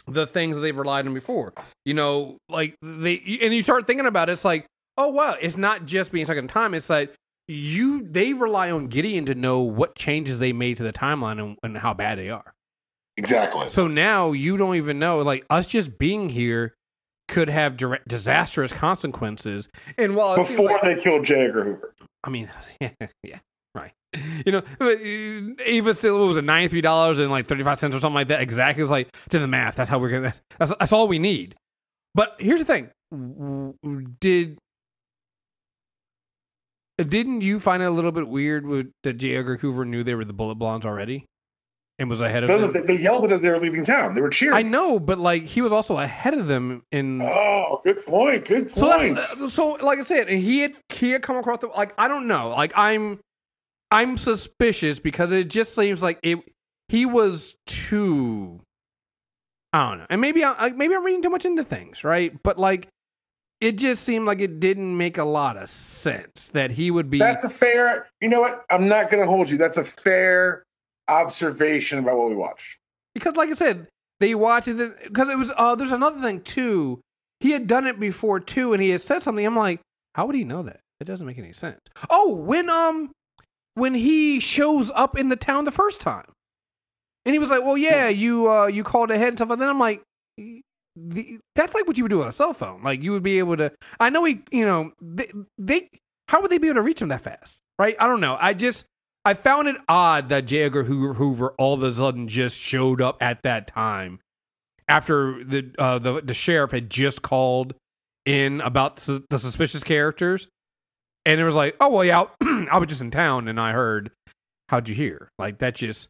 the 0.06 0.26
things 0.26 0.56
that 0.56 0.62
they've 0.62 0.76
relied 0.76 1.06
on 1.06 1.14
before. 1.14 1.52
You 1.84 1.94
know, 1.94 2.38
like 2.48 2.76
they 2.82 3.38
and 3.42 3.54
you 3.54 3.62
start 3.62 3.86
thinking 3.86 4.06
about 4.06 4.28
it, 4.28 4.32
it's 4.32 4.44
like, 4.44 4.66
oh 4.98 5.08
wow, 5.08 5.36
it's 5.40 5.56
not 5.56 5.86
just 5.86 6.12
being 6.12 6.24
stuck 6.24 6.36
in 6.36 6.48
time. 6.48 6.74
It's 6.74 6.90
like 6.90 7.14
you 7.48 8.02
they 8.02 8.32
rely 8.32 8.70
on 8.70 8.86
Gideon 8.88 9.26
to 9.26 9.34
know 9.34 9.60
what 9.60 9.94
changes 9.96 10.38
they 10.38 10.52
made 10.52 10.76
to 10.78 10.82
the 10.82 10.92
timeline 10.92 11.42
and, 11.42 11.58
and 11.62 11.78
how 11.78 11.94
bad 11.94 12.18
they 12.18 12.30
are. 12.30 12.52
Exactly. 13.16 13.68
So 13.68 13.86
now 13.86 14.32
you 14.32 14.56
don't 14.56 14.74
even 14.76 14.98
know. 14.98 15.18
Like 15.20 15.44
us 15.50 15.66
just 15.66 15.98
being 15.98 16.30
here 16.30 16.74
could 17.28 17.48
have 17.48 17.76
direct, 17.76 18.08
disastrous 18.08 18.72
consequences. 18.72 19.68
And 19.96 20.16
while 20.16 20.36
Before 20.36 20.66
like- 20.70 20.82
they 20.82 20.94
killed 20.96 21.24
J. 21.24 21.46
Edgar 21.46 21.64
Hoover. 21.64 21.94
I 22.22 22.30
mean, 22.30 22.50
yeah, 22.80 22.90
yeah. 23.22 23.38
You 24.46 24.52
know, 24.52 24.62
but, 24.78 24.98
uh, 24.98 25.62
Ava 25.64 25.94
still 25.94 26.18
what 26.18 26.26
was 26.28 26.36
it 26.36 26.44
ninety 26.44 26.68
three 26.68 26.80
dollars 26.82 27.18
and 27.18 27.30
like 27.30 27.46
thirty 27.46 27.64
five 27.64 27.78
cents 27.78 27.96
or 27.96 28.00
something 28.00 28.14
like 28.14 28.28
that. 28.28 28.40
Exactly, 28.40 28.82
it's 28.82 28.90
like 28.90 29.10
to 29.30 29.38
the 29.38 29.48
math. 29.48 29.76
That's 29.76 29.88
how 29.90 29.98
we're 29.98 30.10
gonna. 30.10 30.34
That's 30.58 30.74
that's 30.78 30.92
all 30.92 31.08
we 31.08 31.18
need. 31.18 31.54
But 32.14 32.36
here's 32.38 32.62
the 32.62 32.66
thing: 32.66 32.90
did 34.20 34.58
Didn't 36.98 37.40
you 37.40 37.58
find 37.58 37.82
it 37.82 37.86
a 37.86 37.90
little 37.90 38.12
bit 38.12 38.28
weird 38.28 38.66
with, 38.66 38.92
that 39.02 39.14
J. 39.14 39.36
Edgar 39.36 39.56
Hoover 39.56 39.84
knew 39.84 40.04
they 40.04 40.14
were 40.14 40.24
the 40.24 40.32
Bullet 40.32 40.54
Blondes 40.56 40.86
already, 40.86 41.26
and 41.98 42.08
was 42.08 42.20
ahead 42.20 42.44
of 42.44 42.48
Those- 42.48 42.72
them? 42.72 42.86
They, 42.86 42.96
yelled 42.98 43.24
it 43.24 43.32
as 43.32 43.40
they 43.40 43.50
were 43.50 43.58
leaving 43.58 43.84
town. 43.84 44.14
They 44.14 44.20
were 44.20 44.30
cheering. 44.30 44.56
I 44.56 44.62
know, 44.62 45.00
but 45.00 45.18
like 45.18 45.44
he 45.44 45.60
was 45.60 45.72
also 45.72 45.98
ahead 45.98 46.34
of 46.34 46.46
them 46.46 46.82
in. 46.92 47.20
Oh, 47.22 47.80
good 47.84 48.04
point. 48.06 48.44
Good 48.44 48.76
so, 48.76 48.92
point. 48.96 49.16
that's- 49.16 49.52
so 49.52 49.72
like 49.82 49.98
I 49.98 50.04
said, 50.04 50.28
he 50.28 50.60
had 50.60 50.72
he 50.90 51.10
had 51.10 51.22
come 51.22 51.36
across 51.36 51.58
the 51.60 51.68
like 51.68 51.94
I 51.98 52.06
don't 52.08 52.26
know, 52.28 52.50
like 52.50 52.72
I'm 52.76 53.18
I'm 53.94 54.16
suspicious 54.16 54.98
because 54.98 55.30
it 55.30 55.48
just 55.48 55.72
seems 55.72 56.02
like 56.02 56.18
it. 56.24 56.40
He 56.88 57.06
was 57.06 57.54
too. 57.66 58.60
I 59.72 59.88
don't 59.88 59.98
know, 59.98 60.06
and 60.10 60.20
maybe 60.20 60.44
I 60.44 60.70
maybe 60.70 60.96
I'm 60.96 61.04
reading 61.04 61.22
too 61.22 61.30
much 61.30 61.44
into 61.44 61.62
things, 61.62 62.02
right? 62.02 62.32
But 62.42 62.58
like, 62.58 62.88
it 63.60 63.78
just 63.78 64.02
seemed 64.02 64.26
like 64.26 64.40
it 64.40 64.58
didn't 64.58 64.96
make 64.96 65.16
a 65.16 65.24
lot 65.24 65.56
of 65.56 65.68
sense 65.68 66.50
that 66.50 66.72
he 66.72 66.90
would 66.90 67.08
be. 67.08 67.20
That's 67.20 67.44
a 67.44 67.48
fair. 67.48 68.08
You 68.20 68.28
know 68.28 68.40
what? 68.40 68.64
I'm 68.68 68.88
not 68.88 69.12
going 69.12 69.22
to 69.22 69.28
hold 69.28 69.48
you. 69.48 69.58
That's 69.58 69.76
a 69.76 69.84
fair 69.84 70.64
observation 71.06 72.00
about 72.00 72.18
what 72.18 72.30
we 72.30 72.34
watched. 72.34 72.78
because 73.14 73.36
like 73.36 73.50
I 73.50 73.54
said, 73.54 73.86
they 74.18 74.34
watched 74.34 74.66
it 74.66 75.04
because 75.04 75.28
it 75.28 75.38
was. 75.38 75.52
Uh, 75.56 75.76
there's 75.76 75.92
another 75.92 76.20
thing 76.20 76.40
too. 76.40 77.00
He 77.38 77.52
had 77.52 77.68
done 77.68 77.86
it 77.86 78.00
before 78.00 78.40
too, 78.40 78.72
and 78.72 78.82
he 78.82 78.90
had 78.90 79.02
said 79.02 79.22
something. 79.22 79.46
I'm 79.46 79.56
like, 79.56 79.80
how 80.16 80.26
would 80.26 80.34
he 80.34 80.42
know 80.44 80.64
that? 80.64 80.80
It 80.98 81.04
doesn't 81.04 81.26
make 81.26 81.38
any 81.38 81.52
sense. 81.52 81.78
Oh, 82.10 82.34
when 82.34 82.68
um, 82.68 83.12
when 83.74 83.94
he 83.94 84.40
shows 84.40 84.90
up 84.94 85.18
in 85.18 85.28
the 85.28 85.36
town 85.36 85.64
the 85.64 85.70
first 85.70 86.00
time, 86.00 86.32
and 87.24 87.34
he 87.34 87.38
was 87.38 87.50
like, 87.50 87.62
well, 87.62 87.76
yeah, 87.76 88.08
you 88.08 88.50
uh, 88.50 88.66
you 88.66 88.84
called 88.84 89.10
ahead 89.10 89.28
and 89.28 89.38
stuff. 89.38 89.50
And 89.50 89.60
then 89.60 89.68
I'm 89.68 89.78
like. 89.78 90.02
The, 90.96 91.40
that's 91.56 91.74
like 91.74 91.88
what 91.88 91.98
you 91.98 92.04
would 92.04 92.10
do 92.10 92.22
on 92.22 92.28
a 92.28 92.32
cell 92.32 92.54
phone. 92.54 92.84
Like 92.84 93.02
you 93.02 93.10
would 93.10 93.24
be 93.24 93.40
able 93.40 93.56
to. 93.56 93.72
I 93.98 94.10
know 94.10 94.22
he, 94.22 94.42
you 94.52 94.64
know, 94.64 94.92
they, 95.02 95.28
they. 95.58 95.88
How 96.28 96.40
would 96.40 96.52
they 96.52 96.58
be 96.58 96.68
able 96.68 96.76
to 96.76 96.82
reach 96.82 97.02
him 97.02 97.08
that 97.08 97.22
fast? 97.22 97.58
Right? 97.80 97.96
I 97.98 98.06
don't 98.06 98.20
know. 98.20 98.36
I 98.40 98.54
just 98.54 98.86
I 99.24 99.34
found 99.34 99.68
it 99.68 99.76
odd 99.88 100.28
that 100.28 100.44
J. 100.44 100.62
Edgar 100.62 100.84
Hoover, 100.84 101.54
all 101.58 101.74
of 101.74 101.82
a 101.82 101.94
sudden 101.94 102.28
just 102.28 102.60
showed 102.60 103.00
up 103.00 103.16
at 103.22 103.42
that 103.42 103.66
time 103.66 104.20
after 104.86 105.42
the 105.42 105.74
uh, 105.78 105.98
the 105.98 106.20
the 106.20 106.34
sheriff 106.34 106.72
had 106.72 106.90
just 106.90 107.22
called 107.22 107.74
in 108.26 108.60
about 108.60 109.00
su- 109.00 109.24
the 109.30 109.38
suspicious 109.38 109.82
characters, 109.82 110.48
and 111.26 111.40
it 111.40 111.44
was 111.44 111.54
like, 111.54 111.76
oh 111.80 111.88
well, 111.88 112.04
yeah, 112.04 112.24
I 112.42 112.78
was 112.78 112.88
just 112.88 113.00
in 113.02 113.10
town 113.10 113.48
and 113.48 113.60
I 113.60 113.72
heard. 113.72 114.10
How'd 114.70 114.88
you 114.88 114.94
hear? 114.94 115.28
Like 115.38 115.58
that 115.58 115.74
just 115.74 116.08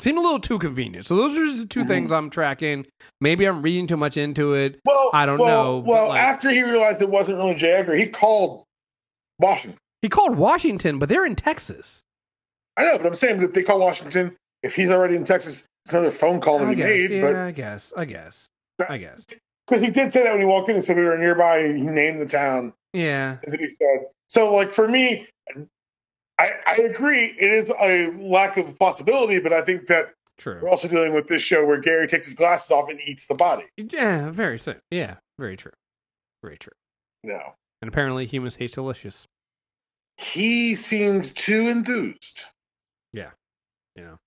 seemed 0.00 0.18
a 0.18 0.20
little 0.20 0.40
too 0.40 0.58
convenient. 0.58 1.06
So 1.06 1.14
those 1.16 1.36
are 1.36 1.56
the 1.58 1.66
2 1.66 1.84
Mhm. 1.84 1.86
things 1.86 2.12
I'm 2.12 2.28
tracking. 2.30 2.86
Maybe 3.20 3.44
I'm 3.44 3.62
reading 3.62 3.86
too 3.86 3.96
much 3.96 4.16
into 4.16 4.54
it. 4.54 4.80
Well, 4.84 5.10
I 5.12 5.24
don't 5.26 5.38
well, 5.38 5.48
know, 5.74 5.78
Well, 5.78 6.08
like- 6.08 6.20
after 6.20 6.50
he 6.50 6.62
realized 6.62 7.00
it 7.00 7.08
wasn't 7.08 7.38
really 7.38 7.54
J. 7.54 7.72
Edgar, 7.72 7.94
he 7.94 8.06
called 8.06 8.64
Washington. 9.38 9.78
He 10.02 10.08
called 10.08 10.36
Washington, 10.36 10.98
but 10.98 11.08
they're 11.08 11.24
in 11.26 11.36
Texas. 11.36 12.00
I 12.76 12.84
know, 12.84 12.96
but 12.98 13.06
I'm 13.06 13.14
saying 13.14 13.38
that 13.38 13.44
if 13.44 13.52
they 13.52 13.62
call 13.62 13.78
Washington, 13.78 14.34
if 14.62 14.74
he's 14.74 14.90
already 14.90 15.14
in 15.16 15.24
Texas, 15.24 15.66
it's 15.84 15.92
another 15.92 16.10
phone 16.10 16.40
call 16.40 16.58
that 16.58 16.66
I 16.66 16.70
he 16.70 16.76
guess. 16.76 16.86
made. 16.86 17.10
yeah, 17.12 17.44
I 17.44 17.50
guess. 17.52 17.92
I 17.96 18.04
guess. 18.04 18.48
I 18.88 18.96
guess. 18.98 19.24
Because 19.66 19.82
he 19.82 19.90
did 19.90 20.12
say 20.12 20.22
that 20.24 20.32
when 20.32 20.40
he 20.40 20.46
walked 20.46 20.68
in 20.68 20.74
and 20.76 20.84
said 20.84 20.96
we 20.96 21.04
were 21.04 21.16
nearby, 21.18 21.58
and 21.58 21.76
he 21.76 21.84
named 21.84 22.20
the 22.20 22.26
town. 22.26 22.72
Yeah. 22.92 23.38
Then 23.44 23.58
he 23.58 23.68
said, 23.68 24.06
so 24.26 24.54
like 24.54 24.72
for 24.72 24.88
me, 24.88 25.26
I, 26.38 26.52
I 26.66 26.76
agree. 26.76 27.34
It 27.38 27.50
is 27.50 27.70
a 27.80 28.10
lack 28.18 28.56
of 28.56 28.78
possibility, 28.78 29.40
but 29.40 29.52
I 29.52 29.62
think 29.62 29.86
that 29.88 30.14
True. 30.38 30.58
we're 30.62 30.70
also 30.70 30.88
dealing 30.88 31.12
with 31.14 31.28
this 31.28 31.42
show 31.42 31.66
where 31.66 31.78
Gary 31.78 32.08
takes 32.08 32.26
his 32.26 32.34
glasses 32.34 32.70
off 32.70 32.88
and 32.88 33.00
eats 33.06 33.26
the 33.26 33.34
body. 33.34 33.64
Yeah, 33.76 34.30
very 34.30 34.58
true. 34.58 34.76
Yeah, 34.90 35.16
very 35.38 35.56
true. 35.56 35.72
Very 36.42 36.56
true. 36.56 36.72
No. 37.22 37.40
And 37.82 37.88
apparently 37.88 38.26
humans 38.26 38.56
taste 38.56 38.74
delicious. 38.74 39.26
He 40.16 40.74
seemed 40.74 41.34
too 41.36 41.68
enthused. 41.68 42.44
Yeah. 43.12 43.30
You 43.96 44.04
know. 44.04 44.18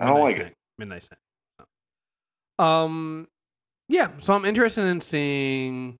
I 0.00 0.06
don't 0.06 0.20
like 0.20 0.36
snack. 0.36 0.46
it. 0.48 0.54
Midnight 0.78 1.02
snack. 1.02 1.18
Um, 2.58 3.28
yeah. 3.88 4.10
So 4.20 4.34
I'm 4.34 4.44
interested 4.44 4.84
in 4.84 5.00
seeing 5.00 5.96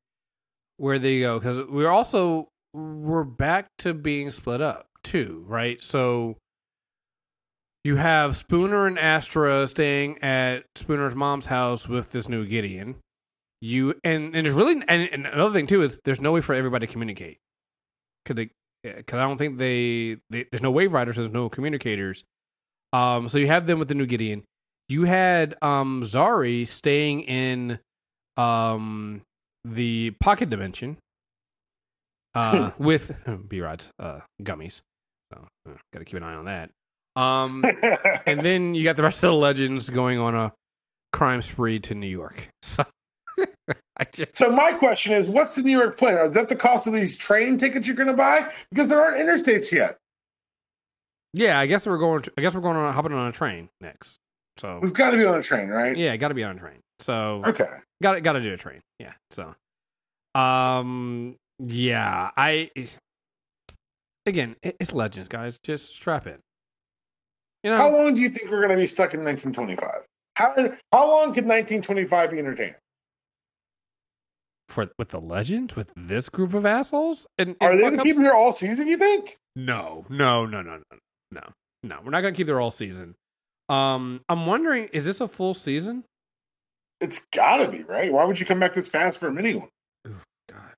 where 0.79 0.99
they 0.99 1.21
go 1.21 1.39
because 1.39 1.67
we're 1.69 1.91
also 1.91 2.49
we're 2.73 3.25
back 3.25 3.69
to 3.79 3.93
being 3.93 4.31
split 4.31 4.63
up 4.63 4.87
too, 5.03 5.45
right? 5.47 5.83
So 5.83 6.39
you 7.85 7.97
have 7.97 8.37
Spooner 8.37 8.87
and 8.87 8.99
Astra 8.99 9.67
staying 9.67 10.23
at 10.23 10.65
Spooner's 10.75 11.15
mom's 11.15 11.47
house 11.47 11.89
with 11.89 12.13
this 12.13 12.29
new 12.29 12.47
Gideon. 12.47 12.97
You 13.61 13.95
and 14.05 14.35
and 14.35 14.47
there's 14.47 14.57
really 14.57 14.83
and, 14.89 15.09
and 15.13 15.27
another 15.27 15.53
thing 15.53 15.67
too 15.67 15.83
is 15.83 15.99
there's 16.05 16.21
no 16.21 16.33
way 16.33 16.41
for 16.41 16.55
everybody 16.55 16.87
to 16.87 16.93
communicate 16.93 17.39
because 18.25 18.47
because 18.83 19.19
I 19.19 19.23
don't 19.23 19.39
think 19.39 19.59
they, 19.59 20.19
they 20.31 20.47
there's 20.51 20.63
no 20.63 20.73
Waveriders, 20.73 21.17
there's 21.17 21.31
no 21.31 21.49
communicators. 21.49 22.25
Um, 22.93 23.29
so 23.29 23.39
you 23.39 23.49
have 23.49 23.67
them 23.67 23.79
with 23.79 23.89
the 23.89 23.95
new 23.95 24.07
Gideon. 24.07 24.45
You 24.89 25.05
had 25.05 25.57
um 25.61 26.03
Zari 26.05 26.67
staying 26.69 27.23
in 27.23 27.81
um 28.37 29.23
the 29.65 30.13
pocket 30.21 30.51
dimension 30.51 30.97
uh 32.35 32.71
with 32.79 33.15
Behrad's 33.27 33.91
uh 33.99 34.21
gummies. 34.43 34.81
So 35.33 35.47
uh, 35.69 35.73
gotta 35.93 36.05
keep 36.05 36.17
an 36.17 36.23
eye 36.23 36.35
on 36.35 36.45
that. 36.47 36.71
Um 37.17 37.65
and 38.27 38.41
then 38.41 38.75
you 38.75 38.85
got 38.85 38.97
the 38.97 39.03
rest 39.03 39.19
of 39.25 39.31
the 39.31 39.35
legends 39.35 39.91
going 39.91 40.19
on 40.19 40.35
a 40.35 40.53
crime 41.13 41.43
spree 41.43 41.81
to 41.81 41.95
New 41.95 42.07
York. 42.09 42.49
So 42.63 42.85
just 44.13 44.37
so 44.37 44.51
my 44.51 44.73
question 44.73 45.13
is, 45.13 45.27
what's 45.27 45.55
the 45.57 45.63
New 45.63 45.77
York 45.77 45.99
plan? 45.99 46.25
Is 46.29 46.35
that 46.35 46.49
the 46.49 46.57
cost 46.57 46.87
of 46.87 46.93
these 46.93 47.17
train 47.17 47.59
tickets 47.59 47.87
you're 47.87 47.97
going 47.97 48.07
to 48.09 48.13
buy? 48.15 48.53
Because 48.71 48.89
there 48.89 49.01
aren't 49.01 49.17
interstates 49.19 49.73
yet. 49.73 49.99
yeah, 51.33 51.59
I 51.59 51.67
guess 51.67 51.85
we're 51.87 51.99
going. 51.99 52.23
To, 52.23 52.33
I 52.39 52.41
guess 52.41 52.55
we're 52.55 52.61
going 52.61 52.77
on 52.77 52.93
hopping 52.95 53.13
on 53.13 53.29
a 53.29 53.33
train 53.33 53.69
next. 53.81 54.19
So 54.59 54.79
We've 54.83 54.93
got 54.95 55.11
to 55.11 55.17
be 55.17 55.25
on 55.25 55.39
a 55.39 55.43
train, 55.43 55.69
right? 55.69 55.97
yeah, 55.97 56.17
got 56.17 56.29
to 56.29 56.35
be 56.35 56.45
on 56.45 56.57
a 56.57 56.61
train. 56.61 56.79
So 57.01 57.43
Okay. 57.47 57.69
got 58.03 58.15
to 58.15 58.21
got 58.21 58.33
to 58.33 58.41
do 58.41 58.53
a 58.53 58.57
train. 58.57 58.81
Yeah. 58.99 59.13
So, 59.31 59.55
um, 60.41 61.37
yeah, 61.59 62.31
I 62.37 62.71
again, 64.27 64.57
it's 64.63 64.93
legends, 64.93 65.29
guys. 65.29 65.59
Just 65.63 65.95
strap 65.95 66.27
in. 66.27 66.39
You 67.65 67.71
know, 67.71 67.77
How 67.79 67.91
long 67.91 68.15
do 68.15 68.23
you 68.23 68.29
think 68.29 68.51
we're 68.51 68.61
going 68.61 68.71
to 68.71 68.77
be 68.77 68.87
stuck 68.87 69.15
in 69.15 69.25
1925? 69.25 70.05
How 70.35 70.55
how 70.93 71.09
long 71.09 71.35
could 71.35 71.45
1925 71.45 72.31
be 72.31 72.39
entertaining? 72.39 72.75
for 74.69 74.91
with 74.99 75.09
the 75.09 75.21
legends 75.21 75.75
with 75.77 75.91
this 75.97 76.29
group 76.29 76.53
of 76.53 76.67
assholes 76.67 77.27
and, 77.39 77.57
and 77.59 77.71
Are 77.71 77.75
they 77.75 77.81
going 77.81 77.97
to 77.97 78.03
keep 78.03 78.17
them 78.17 78.25
here 78.25 78.35
all 78.35 78.53
season? 78.53 78.87
You 78.87 78.99
think? 78.99 79.39
No, 79.57 80.05
no, 80.11 80.45
no, 80.45 80.61
no, 80.61 80.77
no, 80.77 80.99
no, 81.33 81.41
no. 81.83 81.99
We're 82.05 82.11
not 82.11 82.21
gonna 82.21 82.35
keep 82.35 82.47
there 82.47 82.61
all 82.61 82.71
season. 82.71 83.15
Um, 83.69 84.21
I'm 84.29 84.47
wondering, 84.47 84.89
is 84.93 85.05
this 85.05 85.21
a 85.21 85.27
full 85.27 85.55
season? 85.55 86.05
It's 87.01 87.21
got 87.33 87.59
to 87.59 87.69
be 87.69 87.83
right. 87.85 88.13
Why 88.13 88.25
would 88.25 88.41
you 88.41 88.47
come 88.47 88.59
back 88.61 88.75
this 88.75 88.89
fast 88.89 89.19
for 89.19 89.29
a 89.29 89.33
mini 89.33 89.55
one? 89.55 89.69
God. 90.49 90.73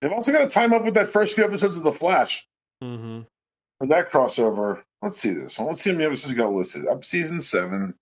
They've 0.00 0.12
also 0.12 0.32
got 0.32 0.40
to 0.40 0.48
time 0.48 0.72
up 0.72 0.84
with 0.84 0.94
that 0.94 1.08
first 1.08 1.34
few 1.34 1.44
episodes 1.44 1.76
of 1.76 1.82
The 1.82 1.92
Flash 1.92 2.46
Mm-hmm. 2.82 3.20
for 3.78 3.86
that 3.88 4.10
crossover. 4.10 4.80
Let's 5.02 5.18
see 5.18 5.32
this 5.32 5.58
one. 5.58 5.66
Let's 5.68 5.82
see 5.82 5.90
how 5.90 5.96
many 5.96 6.06
episodes 6.06 6.32
got 6.34 6.50
listed. 6.52 6.86
Up 6.86 7.04
season 7.04 7.40
seven, 7.42 7.94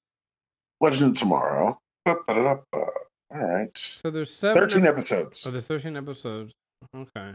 Legend 0.81 1.12
of 1.12 1.17
Tomorrow. 1.19 1.78
All 2.07 2.97
right, 3.33 3.76
So 3.76 4.11
there's 4.11 4.31
seven. 4.35 4.55
thirteen 4.62 4.85
ep- 4.85 4.93
episodes. 4.95 5.45
oh, 5.47 5.50
there's 5.50 5.67
13 5.67 5.97
episodes. 5.97 6.52
Okay. 6.97 7.33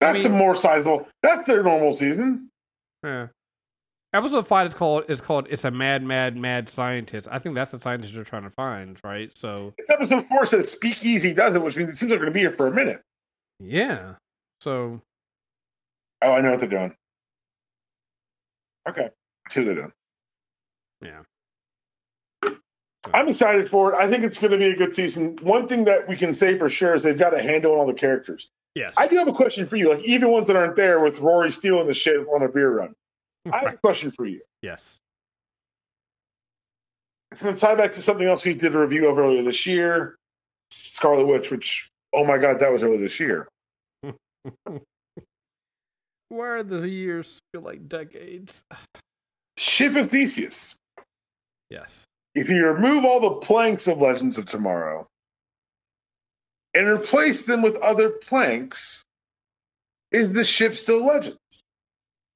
That's 0.00 0.24
mean- 0.24 0.32
a 0.32 0.36
more 0.36 0.54
sizable. 0.54 1.08
That's 1.22 1.46
their 1.46 1.62
normal 1.62 1.92
season. 1.92 2.48
Yeah. 3.04 3.26
Episode 4.14 4.46
five 4.46 4.66
is 4.66 4.74
called 4.74 5.04
is 5.08 5.20
called 5.22 5.46
"It's 5.48 5.64
a 5.64 5.70
Mad, 5.70 6.02
Mad, 6.02 6.36
Mad 6.36 6.68
Scientist." 6.68 7.28
I 7.30 7.38
think 7.38 7.54
that's 7.54 7.70
the 7.70 7.80
scientist 7.80 8.12
you're 8.12 8.24
trying 8.24 8.42
to 8.42 8.50
find, 8.50 8.98
right? 9.02 9.32
So 9.36 9.72
It's 9.78 9.88
episode 9.88 10.26
four 10.26 10.44
says 10.44 10.68
Speakeasy 10.70 11.32
does 11.32 11.54
it, 11.54 11.62
which 11.62 11.76
means 11.76 11.90
it 11.90 11.96
seems 11.96 12.10
like 12.10 12.18
they're 12.20 12.26
going 12.26 12.32
to 12.32 12.34
be 12.34 12.40
here 12.40 12.52
for 12.52 12.66
a 12.66 12.70
minute. 12.70 13.00
yeah. 13.58 14.14
So 14.60 15.00
Oh, 16.20 16.32
I 16.32 16.40
know 16.40 16.50
what 16.52 16.60
they're 16.60 16.68
doing. 16.68 16.94
Okay, 18.88 19.08
see 19.48 19.60
who 19.60 19.66
they're 19.66 19.74
doing. 19.74 19.92
yeah. 21.02 21.22
I'm 23.12 23.26
excited 23.28 23.68
for 23.68 23.92
it. 23.92 23.96
I 23.96 24.08
think 24.08 24.22
it's 24.22 24.38
going 24.38 24.52
to 24.52 24.58
be 24.58 24.66
a 24.66 24.76
good 24.76 24.94
season. 24.94 25.36
One 25.42 25.66
thing 25.66 25.84
that 25.86 26.06
we 26.06 26.16
can 26.16 26.32
say 26.34 26.56
for 26.56 26.68
sure 26.68 26.94
is 26.94 27.02
they've 27.02 27.18
got 27.18 27.36
a 27.36 27.42
handle 27.42 27.72
on 27.72 27.78
all 27.78 27.86
the 27.86 27.92
characters. 27.94 28.50
Yes. 28.76 28.92
I 28.96 29.08
do 29.08 29.16
have 29.16 29.26
a 29.26 29.32
question 29.32 29.66
for 29.66 29.74
you. 29.76 29.88
Like 29.92 30.04
even 30.04 30.30
ones 30.30 30.46
that 30.46 30.54
aren't 30.54 30.76
there 30.76 31.00
with 31.00 31.18
Rory 31.18 31.50
stealing 31.50 31.88
the 31.88 31.94
shit 31.94 32.24
on 32.32 32.42
a 32.42 32.48
beer 32.48 32.70
run. 32.70 32.94
I 33.50 33.58
have 33.58 33.74
a 33.74 33.76
question 33.84 34.10
for 34.10 34.26
you. 34.26 34.40
yes. 34.60 34.98
It's 37.30 37.42
going 37.42 37.54
to 37.54 37.60
tie 37.60 37.74
back 37.74 37.92
to 37.92 38.02
something 38.02 38.26
else 38.28 38.44
we 38.44 38.52
did 38.52 38.74
a 38.74 38.78
review 38.78 39.08
of 39.08 39.18
earlier 39.18 39.42
this 39.42 39.64
year, 39.64 40.16
Scarlet 40.70 41.26
Witch. 41.26 41.50
Which 41.50 41.88
oh 42.12 42.24
my 42.24 42.36
god, 42.36 42.58
that 42.60 42.70
was 42.70 42.82
earlier 42.82 42.98
this 42.98 43.18
year. 43.18 43.48
Why 46.28 46.46
are 46.46 46.62
the 46.62 46.86
years 46.86 47.38
feel 47.52 47.62
like 47.62 47.88
decades? 47.88 48.62
Ship 49.56 49.96
of 49.96 50.10
Theseus. 50.10 50.74
Yes. 51.70 52.04
If 52.34 52.50
you 52.50 52.66
remove 52.66 53.06
all 53.06 53.20
the 53.20 53.36
planks 53.46 53.86
of 53.88 53.98
Legends 53.98 54.36
of 54.36 54.44
Tomorrow 54.46 55.06
and 56.74 56.86
replace 56.88 57.42
them 57.42 57.62
with 57.62 57.76
other 57.76 58.10
planks, 58.10 59.02
is 60.10 60.32
the 60.32 60.44
ship 60.44 60.76
still 60.76 61.04
Legends? 61.06 61.38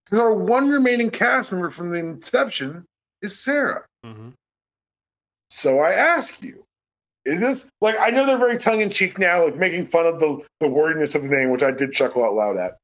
Because 0.06 0.20
our 0.20 0.32
one 0.32 0.70
remaining 0.70 1.10
cast 1.10 1.52
member 1.52 1.70
from 1.70 1.90
the 1.90 1.98
inception 1.98 2.84
is 3.22 3.38
Sara. 3.38 3.84
Mm-hmm. 4.04 4.30
So 5.50 5.80
I 5.80 5.92
ask 5.92 6.42
you, 6.42 6.64
is 7.25 7.40
this 7.40 7.68
like 7.80 7.96
I 7.98 8.10
know 8.10 8.25
they're 8.25 8.38
very 8.38 8.56
tongue 8.56 8.80
in 8.80 8.90
cheek 8.90 9.18
now, 9.18 9.44
like 9.44 9.56
making 9.56 9.86
fun 9.86 10.06
of 10.06 10.20
the 10.20 10.44
the 10.60 10.68
wordiness 10.68 11.14
of 11.14 11.22
the 11.22 11.28
name, 11.28 11.50
which 11.50 11.62
I 11.62 11.72
did 11.72 11.92
chuckle 11.92 12.25
out 12.25 12.34
loud 12.34 12.56
at. 12.56 12.76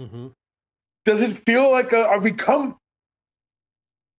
Mm-hmm. 0.00 0.28
Does 1.04 1.20
it 1.20 1.36
feel 1.36 1.70
like 1.70 1.92
a, 1.92 2.06
are 2.06 2.18
we 2.18 2.32
come? 2.32 2.76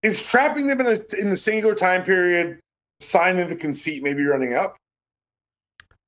Is 0.04 0.22
trapping 0.22 0.68
them 0.68 0.80
in 0.82 0.88
a 0.88 1.20
in 1.20 1.28
a 1.30 1.38
singular 1.38 1.76
time 1.76 2.04
period 2.04 2.60
sign 3.02 3.40
of 3.40 3.50
the 3.50 3.56
conceit 3.56 4.04
maybe 4.04 4.24
running 4.24 4.54
up? 4.54 4.78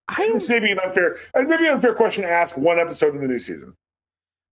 I 0.08 0.16
don't. 0.20 0.34
This 0.36 0.48
may 0.48 0.60
be 0.60 0.72
an 0.72 0.80
unfair, 0.80 1.18
maybe 1.36 1.68
an 1.68 1.76
unfair 1.76 1.94
question 1.94 2.24
to 2.24 2.30
ask 2.30 2.56
one 2.56 2.80
episode 2.80 3.16
of 3.16 3.22
the 3.22 3.28
new 3.28 3.40
season. 3.40 3.74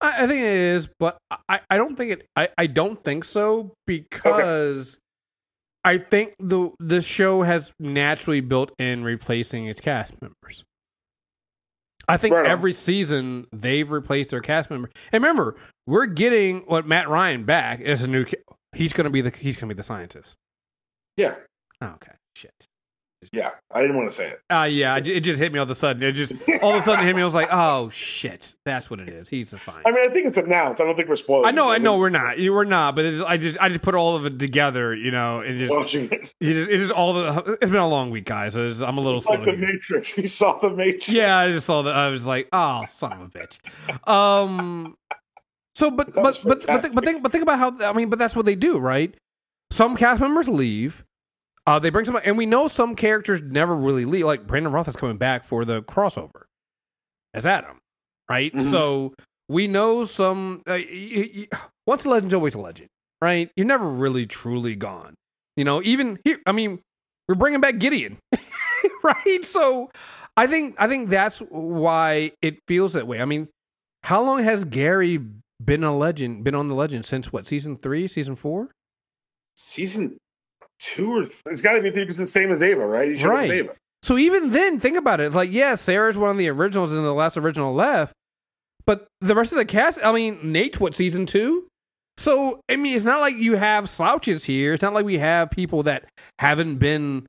I, 0.06 0.24
I 0.24 0.26
think 0.26 0.40
it 0.40 0.56
is, 0.56 0.88
but 0.98 1.18
I, 1.48 1.60
I 1.70 1.76
don't 1.76 1.96
think 1.96 2.12
it. 2.12 2.26
I, 2.36 2.48
I 2.56 2.66
don't 2.66 3.02
think 3.02 3.24
so 3.24 3.74
because 3.86 4.98
I 5.84 5.98
think 5.98 6.34
the 6.38 6.70
the 6.78 7.00
show 7.00 7.42
has 7.42 7.72
naturally 7.78 8.40
built 8.40 8.72
in 8.78 9.04
replacing 9.04 9.66
its 9.66 9.80
cast 9.80 10.14
members. 10.20 10.64
I 12.08 12.16
think 12.16 12.34
Right 12.34 12.46
every 12.46 12.72
season 12.72 13.46
they've 13.52 13.90
replaced 13.90 14.30
their 14.30 14.40
cast 14.40 14.70
member. 14.70 14.90
And 15.10 15.22
remember, 15.22 15.56
we're 15.86 16.06
getting 16.06 16.60
what 16.60 16.86
Matt 16.86 17.08
Ryan 17.08 17.44
back 17.44 17.80
as 17.80 18.02
a 18.02 18.06
new. 18.06 18.24
He's 18.72 18.92
gonna 18.92 19.10
be 19.10 19.20
the 19.20 19.30
he's 19.30 19.56
gonna 19.56 19.74
be 19.74 19.76
the 19.76 19.82
scientist. 19.82 20.36
Yeah, 21.16 21.34
Oh, 21.80 21.86
okay, 21.94 22.12
shit. 22.34 22.66
Yeah. 23.32 23.50
I 23.70 23.80
didn't 23.82 23.96
want 23.96 24.08
to 24.10 24.14
say 24.14 24.28
it. 24.28 24.40
Uh 24.50 24.62
yeah, 24.64 24.96
it, 24.96 25.20
just 25.20 25.38
hit 25.38 25.52
me 25.52 25.58
all 25.58 25.64
of 25.64 25.70
a 25.70 25.74
sudden. 25.74 26.02
It 26.02 26.12
just 26.12 26.32
all 26.62 26.74
of 26.74 26.80
a 26.80 26.82
sudden 26.82 27.04
hit 27.04 27.14
me. 27.16 27.22
I 27.22 27.24
was 27.24 27.34
like, 27.34 27.48
oh 27.52 27.90
shit, 27.90 28.54
that's 28.64 28.88
what 28.90 29.00
it 29.00 29.08
is. 29.08 29.28
He's 29.28 29.50
the 29.50 29.58
sign. 29.58 29.82
I 29.86 29.90
mean, 29.90 30.08
I 30.08 30.12
think 30.12 30.26
it's 30.26 30.36
announced. 30.38 30.80
I 30.80 30.84
don't 30.84 30.96
think 30.96 31.08
we're 31.08 31.16
spoiling. 31.16 31.46
I 31.46 31.50
know, 31.50 31.70
I 31.70 31.78
know, 31.78 31.98
we're 31.98 32.08
not, 32.10 32.38
You- 32.38 32.52
we're 32.52 32.64
not, 32.64 32.96
but 32.96 33.04
it's, 33.04 33.22
I 33.24 33.36
just, 33.36 33.58
I 33.60 33.68
just 33.68 33.82
put 33.82 33.94
all 33.94 34.16
of 34.16 34.24
it 34.26 34.38
together, 34.38 34.94
you 34.94 35.10
know, 35.10 35.40
and 35.40 35.58
just, 35.58 35.70
Watching 35.72 36.08
it. 36.10 36.32
it 36.40 36.54
just, 36.70 36.70
it 36.70 36.90
all 36.92 37.12
the. 37.14 37.58
It's 37.60 37.70
been 37.70 37.80
a 37.80 37.88
long 37.88 38.10
week, 38.10 38.24
guys. 38.24 38.54
So 38.54 38.66
it's, 38.66 38.80
I'm 38.80 38.98
a 38.98 39.00
little 39.00 39.18
It's 39.18 39.26
like 39.28 39.44
the 39.44 39.52
here. 39.52 39.72
Matrix. 39.72 40.12
He 40.14 40.26
saw 40.26 40.58
the 40.58 40.70
Matrix. 40.70 41.08
Yeah, 41.08 41.36
I 41.38 41.50
just 41.50 41.66
saw 41.66 41.82
that. 41.82 41.94
I 41.94 42.08
was 42.08 42.26
like, 42.26 42.48
oh, 42.52 42.84
son 42.88 43.12
of 43.12 43.20
a 43.20 43.28
bitch. 43.28 43.58
Um, 44.08 44.96
so, 45.74 45.90
but, 45.90 46.14
but, 46.14 46.40
but, 46.42 46.64
but, 46.66 46.82
think, 46.82 46.94
but 46.94 47.04
think, 47.04 47.22
but 47.22 47.32
think 47.32 47.42
about 47.42 47.58
how. 47.58 47.88
I 47.88 47.92
mean, 47.92 48.08
but 48.08 48.18
that's 48.18 48.34
what 48.34 48.46
they 48.46 48.54
do, 48.54 48.78
right? 48.78 49.14
Some 49.70 49.96
cast 49.96 50.20
members 50.20 50.48
leave. 50.48 51.04
Uh, 51.66 51.78
they 51.80 51.90
bring 51.90 52.04
some, 52.04 52.18
and 52.24 52.38
we 52.38 52.46
know 52.46 52.68
some 52.68 52.94
characters 52.94 53.42
never 53.42 53.74
really 53.74 54.04
leave. 54.04 54.24
Like 54.24 54.46
Brandon 54.46 54.72
Routh 54.72 54.88
is 54.88 54.96
coming 54.96 55.16
back 55.16 55.44
for 55.44 55.64
the 55.64 55.82
crossover 55.82 56.42
as 57.34 57.44
Adam, 57.44 57.78
right? 58.30 58.52
Mhm. 58.54 58.70
So 58.70 59.14
we 59.48 59.66
know 59.66 60.04
some. 60.04 60.62
Uh, 60.66 60.78
once 61.86 62.04
a 62.04 62.08
legend's 62.08 62.34
always 62.34 62.54
a 62.54 62.60
legend, 62.60 62.88
right? 63.20 63.50
You're 63.56 63.66
never 63.66 63.88
really 63.88 64.26
truly 64.26 64.76
gone. 64.76 65.14
You 65.56 65.64
know, 65.64 65.82
even 65.82 66.18
here. 66.24 66.38
I 66.46 66.52
mean, 66.52 66.80
we're 67.28 67.34
bringing 67.34 67.60
back 67.60 67.78
Gideon, 67.78 68.18
right? 69.02 69.44
So 69.44 69.90
I 70.36 70.46
think 70.46 70.76
I 70.78 70.86
think 70.86 71.08
that's 71.08 71.38
why 71.38 72.32
it 72.42 72.58
feels 72.68 72.92
that 72.92 73.08
way. 73.08 73.20
I 73.20 73.24
mean, 73.24 73.48
how 74.04 74.22
long 74.22 74.44
has 74.44 74.64
Gary 74.64 75.18
been 75.64 75.82
a 75.82 75.96
legend? 75.96 76.44
Been 76.44 76.54
on 76.54 76.68
the 76.68 76.74
legend 76.74 77.06
since 77.06 77.32
what? 77.32 77.48
Season 77.48 77.76
three, 77.76 78.06
season 78.06 78.36
four? 78.36 78.70
Season 79.56 80.18
two 80.78 81.12
or 81.12 81.24
th- 81.24 81.40
it's 81.46 81.62
got 81.62 81.72
to 81.72 81.82
be 81.82 81.90
because 81.90 82.20
it's 82.20 82.32
the 82.32 82.40
same 82.40 82.50
as 82.52 82.62
Ava, 82.62 82.86
right? 82.86 83.08
You 83.08 83.16
showed 83.16 83.28
up 83.32 83.40
with 83.42 83.50
Right. 83.50 83.58
Ava. 83.60 83.74
So 84.02 84.16
even 84.18 84.50
then, 84.50 84.78
think 84.78 84.96
about 84.96 85.20
it. 85.20 85.24
It's 85.26 85.34
like, 85.36 85.50
yeah, 85.50 85.74
Sara's 85.74 86.16
one 86.18 86.30
of 86.30 86.36
the 86.38 86.48
originals 86.48 86.92
and 86.92 87.04
the 87.04 87.12
last 87.14 87.36
original 87.36 87.74
left, 87.74 88.12
but 88.86 89.06
the 89.20 89.34
rest 89.34 89.52
of 89.52 89.58
the 89.58 89.64
cast. 89.64 89.98
I 90.04 90.12
mean, 90.12 90.38
Nate's 90.52 90.78
what 90.78 90.94
season 90.94 91.26
two. 91.26 91.66
So 92.18 92.60
I 92.70 92.76
mean, 92.76 92.94
it's 92.96 93.04
not 93.04 93.20
like 93.20 93.34
you 93.36 93.56
have 93.56 93.88
slouches 93.90 94.44
here. 94.44 94.74
It's 94.74 94.82
not 94.82 94.94
like 94.94 95.04
we 95.04 95.18
have 95.18 95.50
people 95.50 95.82
that 95.84 96.04
haven't 96.38 96.76
been 96.76 97.26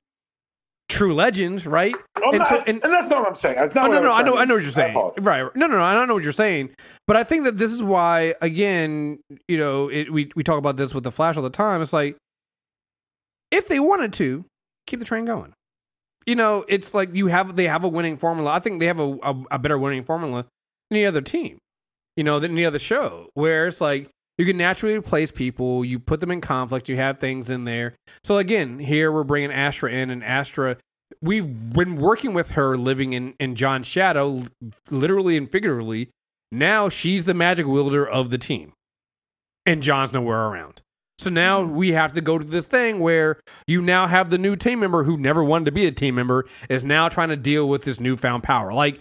true 0.90 1.14
legends, 1.14 1.66
right? 1.66 1.94
I'm 2.16 2.24
And 2.30 2.38
not- 2.40 2.48
so- 2.48 2.64
and, 2.66 2.84
and- 2.84 2.94
that's 2.94 3.10
not 3.10 3.20
what 3.20 3.28
I'm 3.30 3.36
saying. 3.36 3.56
That's 3.56 3.76
not 3.76 3.90
Oh 3.90 3.92
no, 3.92 4.00
no, 4.00 4.14
I 4.14 4.22
know. 4.22 4.38
I 4.38 4.46
know 4.46 4.54
what 4.56 4.64
you're 4.64 4.72
saying. 4.72 4.96
Right, 4.96 5.42
right. 5.44 5.56
no, 5.56 5.68
no, 5.68 5.76
no, 5.78 5.84
I 5.84 5.94
don't 5.94 6.08
know 6.08 6.14
what 6.14 6.24
you're 6.24 6.32
saying. 6.32 6.70
But 7.08 7.18
I 7.18 7.24
think 7.24 7.44
that 7.44 7.58
this 7.58 7.72
is 7.72 7.84
why, 7.84 8.36
again, 8.42 9.20
you 9.48 9.58
know, 9.58 9.90
it, 9.90 10.12
we 10.14 10.32
we 10.36 10.44
talk 10.44 10.58
about 10.58 10.78
this 10.78 10.94
with 10.94 11.04
the 11.04 11.12
Flash 11.12 11.36
all 11.38 11.44
the 11.44 11.50
time. 11.50 11.82
It's 11.82 11.92
like 11.94 12.16
if 13.52 13.68
they 13.68 13.80
wanted 13.80 14.14
to 14.14 14.46
keep 14.86 15.00
the 15.00 15.06
train 15.06 15.26
going, 15.26 15.54
you 16.26 16.36
know, 16.36 16.66
it's 16.68 16.94
like 16.94 17.14
you 17.14 17.28
have 17.28 17.56
they 17.56 17.68
have 17.68 17.84
a 17.84 17.88
winning 17.88 18.18
formula. 18.18 18.52
I 18.52 18.60
think 18.60 18.80
they 18.80 18.88
have 18.88 19.00
a 19.00 19.18
a, 19.24 19.44
a 19.52 19.60
better 19.60 19.78
winning 19.78 20.04
formula 20.04 20.46
than 20.90 20.98
any 20.98 21.06
other 21.06 21.22
team, 21.22 21.58
you 22.16 22.24
know, 22.24 22.40
than 22.40 22.52
any 22.52 22.66
other 22.66 22.80
show. 22.80 23.30
Where 23.34 23.68
it's 23.68 23.82
like 23.82 24.10
you 24.38 24.46
can 24.46 24.58
naturally 24.58 24.96
replace 24.96 25.32
people, 25.32 25.84
you 25.84 26.00
put 26.00 26.20
them 26.20 26.32
in 26.32 26.42
conflict, 26.42 26.90
you 26.90 26.98
have 26.98 27.20
things 27.20 27.50
in 27.50 27.64
there. 27.64 27.96
So 28.24 28.38
again, 28.38 28.80
here 28.80 29.12
we're 29.12 29.24
bringing 29.24 29.52
Astra 29.52 29.92
in, 29.92 30.10
and 30.10 30.24
Astra 30.24 30.78
we've 31.22 31.74
been 31.74 31.98
working 31.98 32.34
with 32.34 32.52
her 32.52 32.78
living 32.78 33.14
in, 33.14 33.34
in 33.40 33.56
John's 33.56 33.88
shadow, 33.88 34.42
literally 34.90 35.38
and 35.38 35.50
figuratively. 35.50 36.10
Now 36.52 36.90
she's 36.90 37.26
the 37.26 37.34
magic 37.34 37.66
wielder 37.66 38.08
of 38.08 38.30
the 38.30 38.38
team, 38.38 38.74
and 39.66 39.84
John's 39.84 40.14
nowhere 40.14 40.46
around. 40.48 40.82
So 41.20 41.30
now 41.30 41.64
mm-hmm. 41.64 41.76
we 41.76 41.92
have 41.94 42.14
to 42.14 42.22
go 42.22 42.38
to 42.38 42.46
this 42.46 42.68
thing 42.68 43.00
where 43.00 43.40
you 43.66 43.82
now 43.82 44.08
have 44.08 44.30
the 44.30 44.38
new 44.38 44.56
team 44.56 44.80
member 44.80 45.04
who 45.04 45.18
never 45.18 45.44
wanted 45.44 45.66
to 45.66 45.72
be 45.72 45.88
a 45.88 45.92
team 45.92 46.16
member 46.16 46.46
is 46.70 46.84
now 46.84 47.10
trying 47.10 47.30
to 47.30 47.36
deal 47.36 47.68
with 47.68 47.84
this 47.84 48.00
newfound 48.00 48.44
power. 48.44 48.74
Like 48.74 49.00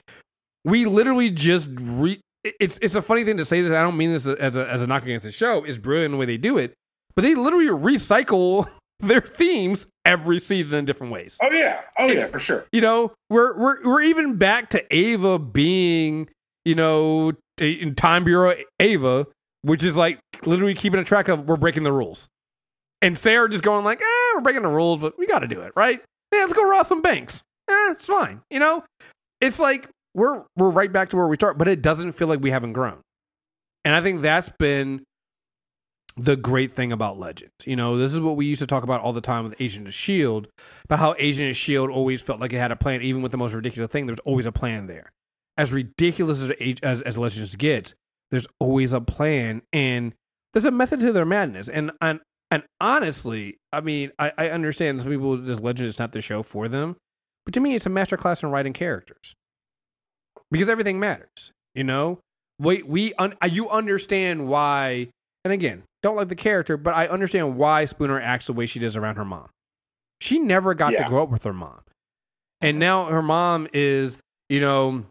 we 0.65 0.85
literally 0.85 1.31
just 1.31 1.69
re. 1.81 2.21
It's 2.45 2.79
it's 2.81 2.95
a 2.95 3.03
funny 3.03 3.25
thing 3.25 3.37
to 3.39 3.45
say 3.45 3.61
this. 3.61 3.73
I 3.73 3.83
don't 3.83 3.97
mean 3.97 4.13
this 4.13 4.27
as 4.27 4.57
a 4.57 4.69
as 4.69 4.83
a 4.83 4.87
knock 4.87 5.03
against 5.03 5.25
the 5.25 5.33
show. 5.33 5.65
It's 5.65 5.79
brilliant 5.79 6.13
the 6.13 6.19
way 6.19 6.27
they 6.27 6.37
do 6.37 6.59
it, 6.59 6.75
but 7.15 7.23
they 7.23 7.35
literally 7.35 7.67
recycle 7.67 8.69
their 9.01 9.21
themes 9.21 9.87
every 10.05 10.39
season 10.39 10.81
in 10.81 10.85
different 10.85 11.13
ways. 11.13 11.37
Oh 11.43 11.51
yeah, 11.51 11.83
oh 11.99 12.07
yeah, 12.07 12.27
for 12.27 12.39
sure. 12.39 12.67
You 12.73 12.81
know, 12.81 13.13
we're 13.31 13.57
we're 13.59 13.85
we're 13.85 14.03
even 14.03 14.37
back 14.37 14.71
to 14.71 14.95
Ava 14.95 15.39
being, 15.39 16.29
you 16.65 16.75
know, 16.75 17.33
in 17.59 17.95
Time 17.95 18.25
Bureau 18.25 18.55
Ava, 18.81 19.27
which 19.67 19.83
is 19.83 19.97
like 19.97 20.21
literally 20.45 20.75
keeping 20.75 21.01
a 21.01 21.05
track 21.05 21.27
of 21.29 21.49
we're 21.49 21.57
breaking 21.57 21.83
the 21.83 21.93
rules, 21.93 22.29
and 23.03 23.19
Sara 23.19 23.49
just 23.49 23.65
going 23.65 23.85
like, 23.85 24.01
eh, 24.01 24.33
we're 24.35 24.41
breaking 24.41 24.63
the 24.63 24.69
rules, 24.69 25.01
but 25.01 25.19
we 25.19 25.27
got 25.27 25.41
to 25.41 25.49
do 25.49 25.61
it, 25.61 25.73
right? 25.75 26.01
Yeah, 26.33 26.41
let's 26.41 26.53
go 26.53 26.69
rob 26.69 26.87
some 26.87 27.03
banks. 27.03 27.43
Eh, 27.69 27.91
it's 27.91 28.07
fine. 28.07 28.43
You 28.49 28.61
know, 28.61 28.85
it's 29.41 29.59
like 29.59 29.89
we're 30.15 30.45
we're 30.57 30.71
right 30.71 30.93
back 30.93 31.11
to 31.11 31.17
where 31.17 31.27
we 31.27 31.37
start, 31.37 31.59
but 31.59 31.67
it 31.67 31.83
doesn't 31.83 32.13
feel 32.13 32.29
like 32.29 32.41
we 32.41 32.53
haven't 32.53 32.75
grown, 32.75 33.01
and 33.85 33.95
I 33.95 34.01
think 34.01 34.23
that's 34.23 34.51
been 34.51 35.03
the 36.17 36.37
great 36.37 36.71
thing 36.71 36.93
about 36.93 37.19
Legends. 37.19 37.53
You 37.65 37.75
know, 37.75 37.99
this 37.99 38.15
is 38.15 38.21
what 38.21 38.37
we 38.37 38.47
used 38.47 38.61
to 38.61 38.67
talk 38.67 38.85
about 38.85 39.01
all 39.01 39.13
the 39.13 39.21
time 39.21 39.45
with 39.45 39.55
Agent 39.59 39.89
of 39.89 39.95
Shield, 39.95 40.47
about 40.85 41.01
how 41.01 41.15
Agent 41.19 41.51
of 41.51 41.57
Shield 41.57 41.91
always 41.91 42.23
felt 42.23 42.41
like 42.41 42.53
it 42.53 42.59
had 42.59 42.71
a 42.73 42.77
plan, 42.77 43.03
even 43.03 43.21
with 43.21 43.33
the 43.33 43.39
most 43.39 43.53
ridiculous 43.53 43.91
thing. 43.91 44.07
There's 44.07 44.21
always 44.21 44.47
a 44.47 44.53
plan 44.53 44.87
there. 44.87 45.11
As 45.59 45.73
ridiculous 45.73 46.41
as 46.41 46.53
as, 46.83 47.03
as 47.03 47.19
Legends 47.19 47.57
gets, 47.57 47.95
there's 48.31 48.47
always 48.59 48.93
a 48.93 49.01
plan, 49.01 49.63
and 49.73 50.13
there's 50.53 50.65
a 50.65 50.71
method 50.71 51.01
to 51.01 51.13
their 51.13 51.25
madness. 51.25 51.69
And 51.69 51.93
and 52.01 52.21
and 52.51 52.63
honestly, 52.81 53.59
I 53.73 53.81
mean, 53.81 54.13
I, 54.19 54.33
I 54.39 54.49
understand 54.51 55.01
some 55.01 55.11
people 55.11 55.37
this 55.37 55.61
Legend 55.61 55.89
is 55.89 55.99
not 55.99 56.13
the 56.13 56.23
show 56.23 56.43
for 56.43 56.69
them, 56.69 56.97
but 57.45 57.55
to 57.55 57.61
me, 57.61 57.75
it's 57.75 57.87
a 57.87 57.91
masterclass 57.91 58.43
in 58.43 58.51
writing 58.51 58.73
characters 58.73 59.35
because 60.51 60.69
everything 60.69 60.99
matters. 61.01 61.53
You 61.75 61.85
know, 61.85 62.21
we 62.59 62.83
we 62.83 63.15
un, 63.15 63.35
uh, 63.43 63.47
you 63.47 63.69
understand 63.69 64.49
why. 64.49 65.09
And 65.45 65.53
again, 65.53 65.85
don't 66.03 66.17
like 66.17 66.29
the 66.29 66.35
character, 66.35 66.77
but 66.77 66.95
I 66.95 67.07
understand 67.07 67.57
why 67.57 67.85
Spooner 67.85 68.21
acts 68.21 68.47
the 68.47 68.53
way 68.53 68.67
she 68.67 68.81
does 68.81 68.97
around 68.97 69.17
her 69.17 69.25
mom. 69.25 69.49
She 70.21 70.39
never 70.41 70.75
got 70.75 70.93
Yeah. 70.93 71.05
to 71.05 71.09
grow 71.09 71.23
up 71.23 71.31
with 71.31 71.45
her 71.45 71.53
mom, 71.53 71.83
and 72.61 72.75
mm-hmm. 72.75 72.81
now 72.81 73.05
her 73.07 73.23
mom 73.23 73.69
is, 73.73 74.19
you 74.49 74.61
know, 74.61 75.05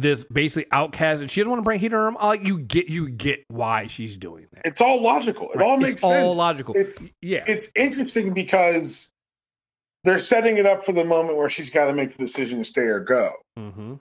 this 0.00 0.24
basically 0.24 0.66
outcast, 0.72 1.20
and 1.20 1.30
she 1.30 1.40
doesn't 1.40 1.50
want 1.50 1.60
to 1.60 1.64
bring 1.64 1.80
heat 1.80 1.92
on 1.92 1.98
her. 2.00 2.10
mom. 2.12 2.22
Like 2.26 2.44
you 2.44 2.58
get, 2.58 2.88
you 2.88 3.08
get 3.08 3.44
why 3.48 3.86
she's 3.86 4.16
doing 4.16 4.46
that. 4.52 4.62
It's 4.64 4.80
all 4.80 5.00
logical. 5.00 5.50
It 5.52 5.58
Right. 5.58 5.66
all 5.68 5.76
makes 5.76 5.92
it's 5.94 6.00
sense. 6.02 6.24
all 6.24 6.34
logical. 6.34 6.74
It's 6.76 7.04
yeah, 7.22 7.44
it's 7.46 7.68
interesting 7.74 8.32
because 8.32 9.10
they're 10.04 10.18
setting 10.18 10.58
it 10.58 10.66
up 10.66 10.84
for 10.84 10.92
the 10.92 11.04
moment 11.04 11.38
where 11.38 11.48
she's 11.48 11.70
got 11.70 11.86
to 11.86 11.94
make 11.94 12.12
the 12.12 12.18
decision 12.18 12.58
to 12.58 12.64
stay 12.64 12.82
or 12.82 13.00
go. 13.00 13.32
mm-hmm. 13.58 13.94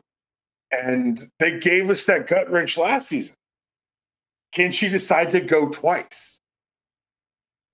And 0.72 1.22
they 1.40 1.60
gave 1.60 1.90
us 1.90 2.06
that 2.06 2.26
gut 2.28 2.50
wrench 2.50 2.78
last 2.78 3.08
season. 3.08 3.36
Can 4.54 4.72
she 4.72 4.90
decide 4.90 5.30
to 5.32 5.40
go 5.40 5.70
twice? 5.70 6.40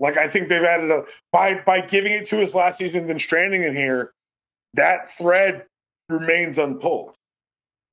Like 0.01 0.17
I 0.17 0.27
think 0.27 0.49
they've 0.49 0.63
added 0.63 0.91
a 0.91 1.03
by 1.31 1.55
by 1.65 1.81
giving 1.81 2.13
it 2.13 2.25
to 2.27 2.41
us 2.41 2.53
last 2.53 2.77
season, 2.77 3.07
then 3.07 3.19
stranding 3.19 3.63
in 3.63 3.75
here, 3.75 4.11
that 4.73 5.11
thread 5.11 5.65
remains 6.09 6.57
unpulled. 6.57 7.15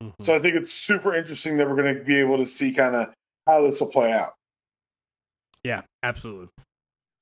Mm-hmm. 0.02 0.22
So 0.22 0.34
I 0.34 0.38
think 0.38 0.54
it's 0.56 0.72
super 0.72 1.14
interesting 1.14 1.56
that 1.56 1.68
we're 1.68 1.76
going 1.80 1.94
to 1.94 2.02
be 2.04 2.16
able 2.20 2.36
to 2.38 2.46
see 2.46 2.72
kind 2.72 2.94
of 2.94 3.12
how 3.46 3.62
this 3.62 3.80
will 3.80 3.86
play 3.88 4.12
out. 4.12 4.34
yeah, 5.64 5.82
absolutely, 6.02 6.48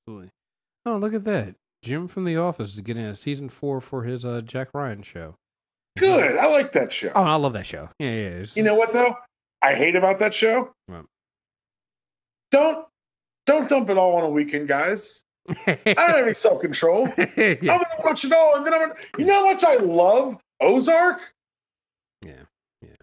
absolutely. 0.07 0.29
Oh, 0.85 0.97
look 0.97 1.13
at 1.13 1.23
that! 1.23 1.55
Jim 1.83 2.07
from 2.07 2.25
The 2.25 2.37
Office 2.37 2.73
is 2.73 2.81
getting 2.81 3.05
a 3.05 3.15
season 3.15 3.47
four 3.49 3.79
for 3.81 4.03
his 4.03 4.25
uh, 4.25 4.41
Jack 4.41 4.69
Ryan 4.73 5.03
show. 5.03 5.35
Good, 5.97 6.37
I 6.37 6.47
like 6.47 6.73
that 6.73 6.91
show. 6.91 7.11
Oh, 7.15 7.23
I 7.23 7.35
love 7.35 7.53
that 7.53 7.65
show. 7.65 7.89
Yeah, 7.99 8.09
yeah. 8.09 8.15
it's- 8.27 8.57
You 8.57 8.63
know 8.63 8.75
what 8.75 8.91
though? 8.91 9.15
I 9.61 9.73
hate 9.75 9.95
about 9.95 10.19
that 10.19 10.33
show. 10.33 10.71
What? 10.87 11.05
Don't 12.51 12.85
don't 13.45 13.69
dump 13.69 13.89
it 13.89 13.97
all 13.97 14.15
on 14.17 14.23
a 14.23 14.29
weekend, 14.29 14.67
guys. 14.67 15.21
I 15.67 15.77
don't 15.85 15.97
have 15.97 16.25
any 16.25 16.33
self 16.35 16.61
control. 16.61 17.07
I'm 17.17 17.35
gonna 17.61 17.85
watch 18.03 18.25
it 18.25 18.33
all, 18.33 18.55
and 18.55 18.65
then 18.65 18.73
I'm 18.73 18.81
gonna. 18.81 18.95
You 19.17 19.25
know 19.25 19.35
how 19.45 19.51
much 19.53 19.63
I 19.63 19.75
love 19.75 20.37
Ozark, 20.61 21.19
yeah. 21.19 21.23
Yeah. 21.23 21.34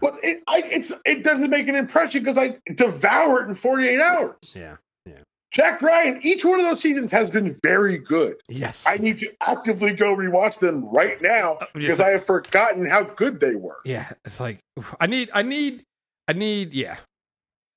But 0.02 0.22
it 0.22 0.42
I, 0.46 0.58
it's 0.70 0.92
it 1.06 1.22
doesn't 1.24 1.48
make 1.48 1.68
an 1.68 1.76
impression 1.76 2.22
because 2.22 2.36
I 2.36 2.58
devour 2.74 3.42
it 3.42 3.48
in 3.48 3.54
48 3.54 4.00
hours. 4.00 4.36
Yeah. 4.54 4.76
Jack 5.52 5.82
Ryan, 5.82 6.18
each 6.22 6.46
one 6.46 6.58
of 6.58 6.64
those 6.64 6.80
seasons 6.80 7.12
has 7.12 7.28
been 7.28 7.54
very 7.62 7.98
good. 7.98 8.36
Yes. 8.48 8.84
I 8.86 8.96
need 8.96 9.18
to 9.18 9.30
actively 9.42 9.92
go 9.92 10.16
rewatch 10.16 10.58
them 10.58 10.86
right 10.90 11.20
now 11.20 11.56
Uh, 11.60 11.66
because 11.74 12.00
I 12.00 12.08
have 12.08 12.24
forgotten 12.24 12.86
how 12.86 13.02
good 13.02 13.38
they 13.38 13.54
were. 13.54 13.76
yeah. 13.84 14.12
It's 14.24 14.40
like 14.40 14.60
I 14.98 15.06
need. 15.06 15.28
I 15.34 15.42
need. 15.42 15.84
I 16.26 16.32
need. 16.32 16.72
Yeah. 16.72 16.96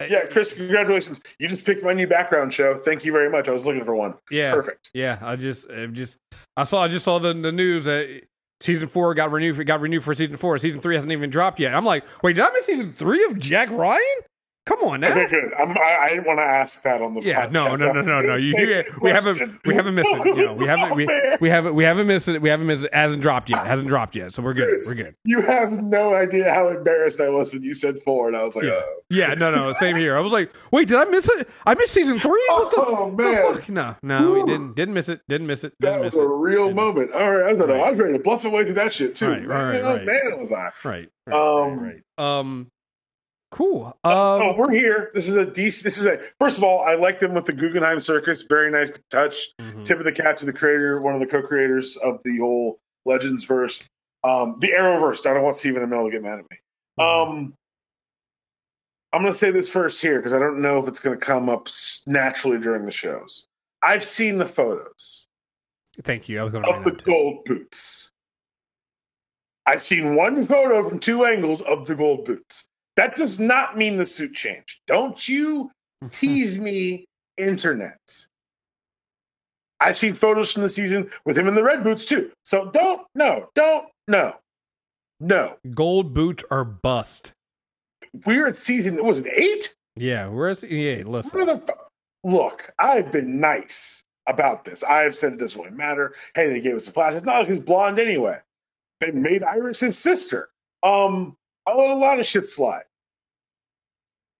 Yeah, 0.09 0.25
Chris, 0.25 0.53
congratulations. 0.53 1.19
You 1.39 1.47
just 1.49 1.65
picked 1.65 1.83
my 1.83 1.93
new 1.93 2.07
background 2.07 2.53
show. 2.53 2.79
Thank 2.79 3.03
you 3.05 3.11
very 3.13 3.29
much. 3.29 3.47
I 3.49 3.51
was 3.51 3.65
looking 3.65 3.83
for 3.85 3.95
one. 3.95 4.13
Yeah. 4.31 4.53
Perfect. 4.53 4.89
Yeah, 4.93 5.19
I 5.21 5.35
just, 5.38 5.69
I 5.69 5.85
just, 5.88 6.17
I 6.57 6.63
saw, 6.65 6.83
I 6.83 6.88
just 6.89 7.03
saw 7.05 7.17
the 7.19 7.33
the 7.33 7.51
news 7.51 7.83
that 7.85 8.23
season 8.59 8.87
four 8.87 9.13
got 9.13 9.31
renewed, 9.31 9.65
got 9.65 9.81
renewed 9.81 10.03
for 10.03 10.15
season 10.15 10.37
four. 10.37 10.57
Season 10.57 10.81
three 10.81 10.95
hasn't 10.95 11.11
even 11.11 11.29
dropped 11.29 11.59
yet. 11.59 11.73
I'm 11.73 11.85
like, 11.85 12.03
wait, 12.23 12.33
did 12.35 12.43
I 12.43 12.51
miss 12.51 12.65
season 12.65 12.93
three 12.97 13.23
of 13.25 13.39
Jack 13.39 13.69
Ryan? 13.69 14.01
Come 14.65 14.80
on 14.82 15.01
now. 15.01 15.12
Okay, 15.12 15.28
good. 15.28 15.54
I'm, 15.60 15.78
I, 15.78 15.97
I 16.01 16.10
didn't 16.10 16.25
want 16.25 16.39
to 16.39 16.43
ask 16.43 16.82
that 16.82 16.99
on 16.99 17.13
the 17.13 17.21
Yeah, 17.21 17.47
no, 17.51 17.67
podcast. 17.67 17.80
no, 17.80 17.89
I 17.89 17.93
no, 17.93 18.01
no, 18.01 18.21
no. 18.21 18.36
You, 18.36 18.58
you 18.58 18.84
we 18.99 19.12
haven't, 19.12 19.63
we 19.63 19.75
haven't 19.75 19.93
missed 19.93 20.10
it. 20.10 20.25
You 20.25 20.36
know, 20.45 20.54
we 20.56 20.65
haven't, 20.67 20.95
we, 20.95 21.04
Oh, 21.04 21.08
man. 21.08 21.38
we 21.39 21.49
haven't, 21.49 21.75
we 21.75 21.84
haven't 21.84 22.08
missed 22.08 22.28
it. 22.30 22.41
We 22.41 22.49
haven't 22.49 22.65
missed 22.65 22.84
it. 22.84 22.88
it 22.88 22.93
hasn't 22.95 23.21
dropped 23.21 23.51
yet. 23.51 23.63
It 23.63 23.67
hasn't 23.67 23.89
dropped 23.89 24.15
yet. 24.15 24.34
So 24.34 24.41
we're 24.41 24.56
good. 24.56 24.80
We're 24.88 24.95
good. 24.95 25.15
You 25.23 25.41
have 25.43 25.71
no 25.71 26.15
idea 26.15 26.51
how 26.51 26.69
embarrassed 26.69 27.21
I 27.21 27.30
was 27.30 27.54
when 27.54 27.62
you 27.62 27.75
said 27.75 28.01
four, 28.01 28.28
and 28.28 28.36
I 28.36 28.41
was 28.43 28.56
like, 28.56 28.65
Yeah. 28.65 28.82
oh, 28.84 28.99
Yeah, 29.12 29.34
no, 29.36 29.51
no, 29.54 29.71
same 29.73 29.97
here. 29.97 30.17
I 30.17 30.21
was 30.21 30.34
like, 30.34 30.51
wait, 30.71 30.88
did 30.88 30.97
I 30.97 31.06
miss 31.06 31.30
it? 31.30 31.47
I 31.67 31.75
missed 31.75 31.93
season 31.93 32.17
three. 32.17 32.43
What 32.49 32.71
the, 32.71 32.84
oh 32.88 33.12
the 33.15 33.21
man. 33.23 33.54
fuck? 33.54 33.69
No, 33.69 33.95
no, 34.01 34.32
we 34.32 34.43
didn't. 34.45 34.75
Didn't 34.75 34.95
miss 34.95 35.10
it. 35.10 35.21
Didn't 35.28 35.45
miss 35.45 35.63
it. 35.63 35.73
Didn't 35.80 35.93
That 35.99 36.04
was 36.06 36.13
miss 36.15 36.19
a 36.19 36.23
it. 36.23 36.28
real 36.28 36.63
Didn't 36.65 36.75
moment. 36.78 37.12
All 37.13 37.32
right, 37.36 37.49
I 37.51 37.54
was, 37.54 37.67
Right. 37.67 37.80
I 37.82 37.91
was 37.91 37.99
ready 37.99 38.13
to 38.13 38.19
bluff 38.23 38.43
my 38.43 38.49
way 38.49 38.63
through 38.65 38.73
that 38.75 38.93
shit 38.93 39.15
too. 39.15 39.30
Right, 39.30 39.45
right, 39.47 39.82
oh, 39.84 39.93
right. 39.97 40.06
man, 40.06 40.39
was 40.39 40.51
I? 40.51 40.71
Right. 40.84 41.10
right, 41.28 41.36
Um, 41.36 41.80
right, 41.80 42.01
right. 42.17 42.39
Um, 42.39 42.71
cool. 43.51 43.88
Um, 44.03 44.13
oh, 44.13 44.55
we're 44.58 44.71
here. 44.71 45.12
This 45.13 45.27
is 45.29 45.36
a 45.36 45.45
decent. 45.45 45.84
This 45.84 45.97
is 45.97 46.05
a. 46.05 46.19
First 46.39 46.58
of 46.58 46.63
all, 46.63 46.81
I 46.81 46.95
like 46.95 47.19
them 47.19 47.34
with 47.34 47.45
the 47.45 47.53
Guggenheim 47.53 47.99
Circus. 47.99 48.43
Very 48.43 48.71
nice 48.71 48.91
touch. 49.10 49.49
mhm. 49.60 49.84
Tip 49.84 49.99
of 49.99 50.05
the 50.05 50.12
cap 50.12 50.38
to 50.38 50.45
the 50.45 50.53
creator, 50.53 51.01
one 51.01 51.13
of 51.13 51.19
the 51.19 51.27
co-creators 51.27 51.97
of 51.97 52.21
the 52.23 52.38
whole 52.38 52.79
Legends 53.05 53.43
verse, 53.43 53.84
um, 54.23 54.58
the 54.60 54.69
Arrowverse. 54.69 55.25
I 55.25 55.34
don't 55.34 55.43
want 55.43 55.55
Stephen 55.55 55.84
Amell 55.84 56.05
to 56.05 56.12
get 56.12 56.23
mad 56.23 56.39
at 56.39 56.49
me. 56.49 56.58
Mhm. 56.99 57.03
Um, 57.03 57.53
I'm 59.13 59.21
going 59.21 59.31
to 59.31 59.38
say 59.39 59.51
this 59.51 59.69
first 59.69 60.01
here 60.01 60.17
because 60.17 60.34
I 60.34 60.39
don't 60.39 60.62
know 60.62 60.79
if 60.79 60.89
it's 60.89 60.99
going 60.99 61.17
to 61.17 61.25
come 61.25 61.47
up 61.47 61.69
naturally 62.05 62.58
during 62.60 62.84
the 62.84 62.91
shows. 62.91 63.47
I've 63.81 64.03
seen 64.03 64.38
the 64.38 64.45
photos 64.45 65.27
Thank 66.03 66.27
you. 66.27 66.39
I 66.39 66.43
was 66.43 66.51
going 66.51 66.63
to 66.65 66.71
of 66.71 66.84
the 66.84 66.91
gold 66.91 67.45
boots. 67.45 68.12
I've 69.65 69.86
seen 69.86 70.15
one 70.15 70.45
photo 70.45 70.88
from 70.88 70.99
two 70.99 71.25
angles 71.25 71.62
of 71.62 71.88
the 71.88 71.95
gold 71.95 72.25
boots. 72.25 72.67
That 72.95 73.15
does 73.15 73.39
not 73.39 73.77
mean 73.77 73.97
the 73.97 74.05
suit 74.05 74.34
changed. 74.34 74.79
Don't 74.88 75.27
you 75.27 75.71
tease 76.10 76.58
me, 76.60 77.05
internet. 77.38 77.99
I've 79.81 79.97
seen 79.97 80.13
photos 80.13 80.53
from 80.53 80.63
the 80.63 80.69
season 80.69 81.10
with 81.25 81.38
him 81.38 81.47
in 81.47 81.55
the 81.55 81.63
red 81.63 81.84
boots 81.84 82.05
too. 82.05 82.31
So 82.43 82.71
don't, 82.71 83.05
no, 83.13 83.49
don't, 83.55 83.88
no, 84.08 84.36
no. 85.19 85.58
Gold 85.73 86.13
boot 86.13 86.43
or 86.49 86.63
bust. 86.63 87.34
We're 88.25 88.47
at 88.47 88.58
season, 88.58 88.97
it 88.97 89.03
was 89.03 89.19
it 89.19 89.38
eight? 89.38 89.75
Yeah, 89.97 90.27
where's 90.27 90.63
yeah? 90.63 90.97
What 91.03 91.25
Listen, 91.25 91.41
are 91.41 91.45
the 91.45 91.58
fu- 91.60 92.29
Look, 92.29 92.71
I've 92.79 93.12
been 93.12 93.39
nice 93.39 94.03
about 94.27 94.65
this. 94.65 94.84
I've 94.84 95.15
said 95.15 95.34
it 95.34 95.39
doesn't 95.39 95.62
really 95.62 95.75
matter. 95.75 96.15
Hey, 96.34 96.49
they 96.49 96.62
gave 96.62 96.75
us 96.75 96.88
a 96.88 96.91
flash. 96.91 97.13
It's 97.13 97.25
not 97.25 97.39
like 97.39 97.49
he's 97.49 97.60
blonde 97.60 97.99
anyway. 97.99 98.39
They 99.01 99.12
made 99.12 99.43
Iris 99.43 99.81
his 99.81 99.97
sister. 99.97 100.49
Um, 100.81 101.36
I 101.67 101.73
let 101.75 101.89
a 101.89 101.95
lot 101.95 102.19
of 102.19 102.25
shit 102.25 102.45
slide. 102.47 102.84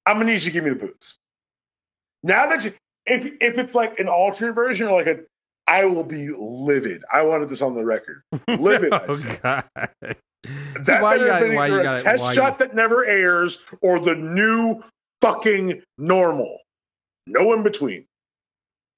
I'm 0.06 0.18
gonna 0.18 0.26
need 0.26 0.34
you 0.36 0.40
to 0.42 0.52
give 0.52 0.64
me 0.64 0.70
the 0.72 0.76
boots. 0.76 1.16
Now 2.24 2.48
that 2.48 2.64
you, 2.64 2.74
if 3.06 3.26
if 3.42 3.58
it's 3.58 3.74
like 3.76 4.00
an 4.00 4.08
alternate 4.08 4.54
version 4.54 4.88
or 4.88 4.98
like 5.02 5.08
a, 5.08 5.20
I 5.68 5.86
will 5.86 6.04
be 6.04 6.30
livid. 6.30 7.04
I 7.12 7.24
wanted 7.24 7.50
this 7.50 7.62
on 7.64 7.74
the 7.76 7.84
record. 7.84 8.22
Livid. 8.48 8.94
Oh 8.94 9.20
god. 9.42 9.64
That 10.84 11.02
why 11.02 11.16
you 11.16 11.22
better 11.22 11.32
have 11.32 11.42
gotta- 11.42 11.56
why 11.56 11.68
you 11.68 11.82
gotta- 11.84 12.02
a 12.02 12.04
test 12.04 12.22
why 12.22 12.30
you- 12.32 12.36
shot 12.36 12.60
that 12.60 12.76
never 12.76 13.04
airs 13.06 13.64
or 13.82 14.00
the 14.00 14.14
new 14.14 14.84
fucking 15.22 15.82
normal. 15.98 16.60
No 17.26 17.52
in 17.54 17.64
between. 17.64 18.06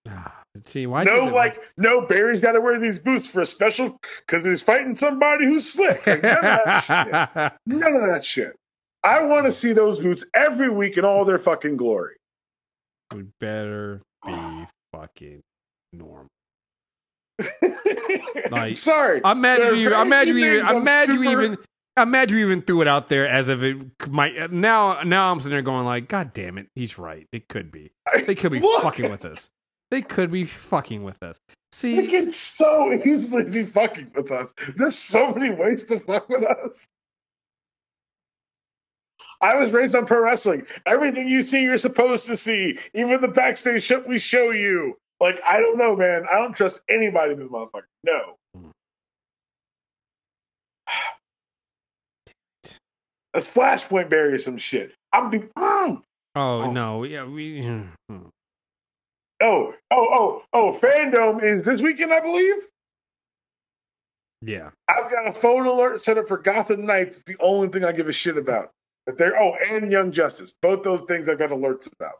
Ah. 0.10 0.37
See 0.66 0.88
why? 0.88 1.04
no, 1.04 1.26
like, 1.26 1.62
no, 1.78 2.02
Barry's 2.02 2.42
got 2.42 2.54
to 2.54 2.62
wear 2.62 2.80
these 2.80 3.00
boots 3.00 3.28
for 3.28 3.42
a 3.42 3.46
special 3.46 4.00
because 4.26 4.46
he's 4.46 4.62
fighting 4.62 4.96
somebody 4.96 5.46
who's 5.46 5.72
slick. 5.72 6.06
Like, 6.06 6.24
none, 6.24 6.38
of 6.38 6.44
that 6.44 7.52
shit. 7.68 7.78
none 7.80 7.96
of 7.96 8.08
that 8.08 8.24
shit. 8.26 8.56
I 9.04 9.24
want 9.26 9.46
to 9.46 9.52
see 9.52 9.74
those 9.74 10.00
boots 10.00 10.26
every 10.34 10.70
week 10.70 10.98
in 10.98 11.06
all 11.06 11.24
their 11.26 11.40
fucking 11.40 11.78
glory. 11.78 12.16
would 13.14 13.32
better 13.40 14.02
be 14.26 14.68
fucking 14.94 15.42
normal. 15.94 16.28
Like, 18.50 18.78
Sorry. 18.78 19.22
I'm 19.24 19.42
mad 19.42 19.60
at 19.60 19.76
you. 19.76 19.94
I'm 19.94 20.10
mad 20.10 20.28
you 20.28 20.38
even. 20.38 20.66
I'm 20.66 20.84
mad 20.84 21.10
you 21.10 21.24
even. 21.24 21.58
I'm 21.98 22.12
mad 22.12 22.30
you 22.32 22.38
even 22.38 22.62
threw 22.62 22.82
it 22.82 22.88
out 22.88 23.10
there 23.10 23.28
as 23.28 23.50
if 23.50 23.62
it 23.64 23.78
might. 24.08 24.52
Now, 24.52 25.02
now 25.04 25.32
I'm 25.32 25.40
sitting 25.40 25.52
there 25.52 25.64
going 25.64 25.84
like, 25.84 26.08
God 26.08 26.32
damn 26.32 26.58
it, 26.60 26.68
he's 26.76 26.98
right. 26.98 27.28
It 27.32 27.50
could 27.50 27.72
be. 27.72 27.92
They 28.26 28.36
could 28.36 28.52
be 28.52 28.60
fucking 28.82 29.10
with 29.10 29.26
us. 29.26 29.50
They 29.90 30.02
could 30.02 30.32
be 30.32 30.46
fucking 30.46 31.04
with 31.04 31.22
us. 31.24 31.40
See, 31.72 31.96
they 31.96 32.08
can 32.08 32.32
so 32.32 32.92
easily 33.06 33.44
be 33.44 33.66
fucking 33.66 34.12
with 34.16 34.32
us. 34.32 34.54
There's 34.76 34.98
so 34.98 35.34
many 35.34 35.54
ways 35.54 35.84
to 35.86 36.00
fuck 36.00 36.28
with 36.30 36.44
us. 36.44 36.88
I 39.42 39.56
was 39.56 39.72
raised 39.72 39.96
on 39.96 40.06
pro 40.06 40.24
wrestling. 40.24 40.66
Everything 40.86 41.28
you 41.28 41.44
see, 41.44 41.62
you're 41.64 41.78
supposed 41.78 42.26
to 42.28 42.36
see. 42.36 42.80
Even 42.94 43.22
the 43.22 43.28
backstage 43.28 43.84
shit 43.84 44.08
we 44.08 44.18
show 44.18 44.52
you. 44.52 44.98
Like, 45.20 45.40
I 45.48 45.60
don't 45.60 45.78
know, 45.78 45.96
man. 45.96 46.26
I 46.32 46.38
don't 46.38 46.56
trust 46.56 46.82
anybody 46.90 47.34
in 47.34 47.40
this 47.40 47.48
motherfucker. 47.50 47.84
No. 48.04 48.38
That's 53.34 53.48
Flashpoint 53.48 54.10
Barry 54.10 54.40
some 54.40 54.58
shit. 54.58 54.94
I'm 55.14 55.30
be. 55.30 55.40
Mm. 55.40 55.52
oh 55.58 56.02
Oh. 56.36 56.72
no, 56.72 57.04
yeah, 57.04 57.24
we. 57.24 57.62
Oh, 59.42 59.74
oh, 59.92 60.08
oh, 60.12 60.44
oh! 60.54 60.80
FanDome 60.82 61.44
is 61.44 61.64
this 61.64 61.82
weekend, 61.82 62.12
I 62.12 62.20
believe. 62.20 62.56
Yeah, 64.42 64.70
I've 64.88 65.12
got 65.12 65.28
a 65.28 65.34
phone 65.34 65.66
alert 65.66 66.02
set 66.02 66.18
up 66.18 66.28
for 66.28 66.38
Gotham 66.38 66.86
Knights. 66.86 67.18
It's 67.18 67.26
the 67.26 67.38
only 67.40 67.68
thing 67.70 67.84
I 67.84 67.92
give 67.92 68.08
a 68.08 68.14
shit 68.14 68.38
about. 68.38 68.72
That 69.06 69.18
they're 69.18 69.40
oh, 69.40 69.56
and 69.70 69.92
Young 69.92 70.12
Justice. 70.12 70.54
Both 70.62 70.84
those 70.84 71.02
things 71.02 71.30
I've 71.30 71.40
got 71.40 71.52
alerts 71.52 71.88
about. 71.92 72.16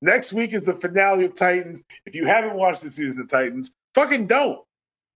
Next 0.00 0.32
week 0.32 0.52
is 0.52 0.62
the 0.62 0.74
finale 0.74 1.24
of 1.24 1.34
Titans. 1.34 1.82
If 2.06 2.14
you 2.14 2.26
haven't 2.26 2.54
watched 2.54 2.82
the 2.82 2.90
season 2.90 3.22
of 3.22 3.28
Titans, 3.28 3.72
fucking 3.94 4.26
don't. 4.26 4.60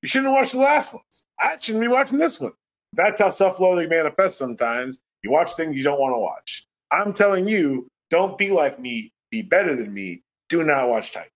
You 0.03 0.09
shouldn't 0.09 0.33
have 0.33 0.41
watched 0.41 0.53
the 0.53 0.59
last 0.59 0.93
ones. 0.93 1.25
I 1.41 1.57
shouldn't 1.59 1.83
be 1.83 1.89
watching 1.89 2.19
this 2.19 2.41
one. 2.41 2.53
That's 2.95 3.19
how 3.19 3.31
self-loathing 3.31 3.89
manifests 3.89 4.39
sometimes. 4.39 4.99
You 5.23 5.31
watch 5.31 5.55
things 5.55 5.77
you 5.77 5.83
don't 5.83 6.01
want 6.01 6.15
to 6.15 6.19
watch. 6.19 6.65
I'm 6.91 7.13
telling 7.13 7.49
you, 7.49 7.87
don't 8.11 8.39
be 8.39 8.51
like 8.51 8.81
me. 8.81 9.13
Be 9.31 9.43
better 9.43 9.75
than 9.77 9.93
me. 9.93 10.23
Do 10.49 10.63
not 10.65 10.89
watch 10.89 11.13
Titans. 11.13 11.33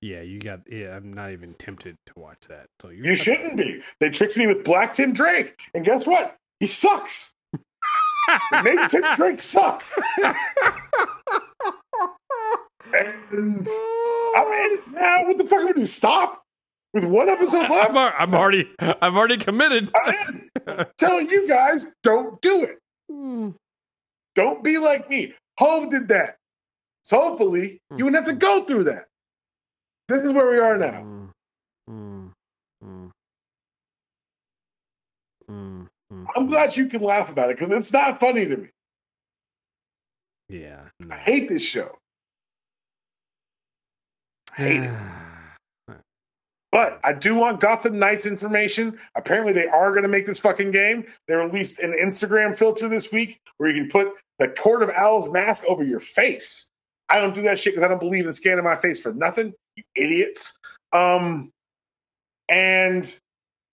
yeah, 0.00 0.20
you 0.22 0.38
got. 0.38 0.60
Yeah, 0.70 0.96
I'm 0.96 1.12
not 1.12 1.32
even 1.32 1.54
tempted 1.54 1.96
to 2.06 2.12
watch 2.16 2.40
that. 2.48 2.66
So 2.80 2.90
You 2.90 3.16
shouldn't 3.16 3.56
be. 3.56 3.82
They 4.00 4.10
tricked 4.10 4.36
me 4.36 4.46
with 4.46 4.62
Black 4.64 4.92
Tim 4.92 5.12
Drake, 5.12 5.58
and 5.74 5.84
guess 5.84 6.06
what? 6.06 6.36
He 6.60 6.66
sucks. 6.66 7.34
Made 8.62 8.88
Tim 8.88 9.02
Drake 9.16 9.40
suck. 9.40 9.82
And 12.94 13.68
I'm 14.36 14.46
in 14.52 14.78
it 14.78 14.88
now. 14.92 15.26
What 15.26 15.38
the 15.38 15.44
fuck 15.44 15.60
am 15.60 15.68
I 15.68 15.72
to 15.72 15.80
do? 15.80 15.86
Stop? 15.86 16.42
With 16.94 17.04
one 17.04 17.28
episode 17.28 17.68
left? 17.68 17.90
I'm, 17.90 17.96
I'm 17.96 18.34
already. 18.34 18.70
I'm 18.78 19.16
already 19.16 19.36
committed. 19.38 19.90
I'm 19.94 20.86
telling 20.98 21.28
you 21.28 21.48
guys, 21.48 21.86
don't 22.02 22.40
do 22.40 22.62
it. 22.62 22.78
Hmm. 23.10 23.50
Don't 24.36 24.62
be 24.62 24.78
like 24.78 25.08
me. 25.10 25.34
Hove 25.58 25.90
did 25.90 26.08
that. 26.08 26.36
So 27.02 27.18
hopefully 27.18 27.80
you 27.96 28.04
wouldn't 28.04 28.26
have 28.26 28.32
to 28.32 28.38
go 28.38 28.64
through 28.64 28.84
that. 28.84 29.06
This 30.08 30.22
is 30.22 30.32
where 30.32 30.50
we 30.50 30.58
are 30.58 30.76
now. 30.76 31.02
Mm, 31.02 31.30
mm, 31.90 32.30
mm, 32.84 33.10
mm, 35.50 35.86
mm, 36.12 36.26
I'm 36.36 36.46
glad 36.46 36.76
you 36.76 36.86
can 36.86 37.02
laugh 37.02 37.30
about 37.30 37.50
it 37.50 37.58
because 37.58 37.72
it's 37.72 37.92
not 37.92 38.20
funny 38.20 38.46
to 38.46 38.56
me. 38.56 38.68
Yeah. 40.48 40.80
No. 41.00 41.14
I 41.14 41.18
hate 41.18 41.48
this 41.48 41.62
show. 41.62 41.96
I 44.58 44.62
hate 44.62 44.82
it. 44.82 44.92
But 46.72 47.00
I 47.04 47.14
do 47.14 47.34
want 47.34 47.60
Gotham 47.60 47.98
Knights 47.98 48.26
information. 48.26 48.98
Apparently, 49.14 49.54
they 49.54 49.66
are 49.66 49.92
going 49.92 50.02
to 50.02 50.10
make 50.10 50.26
this 50.26 50.38
fucking 50.38 50.72
game. 50.72 51.06
They 51.26 51.34
released 51.34 51.78
an 51.78 51.92
Instagram 51.92 52.58
filter 52.58 52.86
this 52.86 53.10
week 53.10 53.40
where 53.56 53.70
you 53.70 53.82
can 53.82 53.90
put 53.90 54.12
the 54.38 54.48
Court 54.48 54.82
of 54.82 54.90
Owls 54.90 55.28
mask 55.28 55.64
over 55.66 55.84
your 55.84 56.00
face. 56.00 56.66
I 57.08 57.20
don't 57.20 57.34
do 57.34 57.42
that 57.42 57.58
shit 57.58 57.74
because 57.74 57.84
I 57.84 57.88
don't 57.88 58.00
believe 58.00 58.26
in 58.26 58.32
scanning 58.32 58.64
my 58.64 58.76
face 58.76 59.00
for 59.00 59.12
nothing, 59.12 59.54
you 59.76 59.84
idiots. 59.94 60.58
Um, 60.92 61.52
and 62.48 63.14